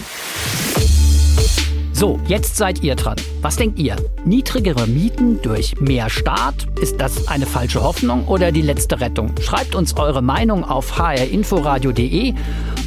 So, 2.01 2.19
jetzt 2.25 2.57
seid 2.57 2.81
ihr 2.81 2.95
dran. 2.95 3.15
Was 3.43 3.57
denkt 3.57 3.77
ihr? 3.77 3.95
Niedrigere 4.25 4.87
Mieten 4.87 5.39
durch 5.43 5.79
mehr 5.79 6.09
Staat? 6.09 6.65
Ist 6.81 6.99
das 6.99 7.27
eine 7.27 7.45
falsche 7.45 7.83
Hoffnung 7.83 8.27
oder 8.27 8.51
die 8.51 8.63
letzte 8.63 8.99
Rettung? 8.99 9.35
Schreibt 9.39 9.75
uns 9.75 9.95
eure 9.95 10.23
Meinung 10.23 10.63
auf 10.63 10.97
hrinforadio.de 10.97 12.33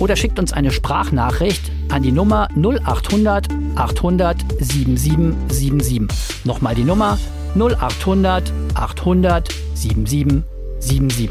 oder 0.00 0.16
schickt 0.16 0.40
uns 0.40 0.52
eine 0.52 0.72
Sprachnachricht 0.72 1.70
an 1.90 2.02
die 2.02 2.10
Nummer 2.10 2.48
0800 2.56 3.46
800 3.76 4.44
7777. 4.58 6.44
Nochmal 6.44 6.74
die 6.74 6.82
Nummer 6.82 7.16
0800 7.54 8.52
800 8.74 9.48
7777. 9.74 11.30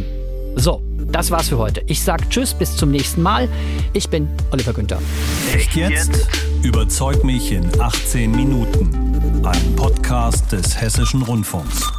So, 0.56 0.82
das 1.14 1.32
war's 1.32 1.48
für 1.48 1.58
heute. 1.58 1.84
Ich 1.88 2.04
sag 2.04 2.30
Tschüss, 2.30 2.54
bis 2.54 2.76
zum 2.76 2.92
nächsten 2.92 3.22
Mal. 3.22 3.48
Ich 3.94 4.10
bin 4.10 4.28
Oliver 4.52 4.74
Günther. 4.74 5.00
Echt 5.54 5.76
jetzt? 5.76 6.28
Überzeug 6.64 7.24
mich 7.24 7.52
in 7.52 7.70
18 7.80 8.32
Minuten. 8.32 9.46
Ein 9.46 9.76
Podcast 9.76 10.52
des 10.52 10.80
Hessischen 10.82 11.22
Rundfunks. 11.22 11.92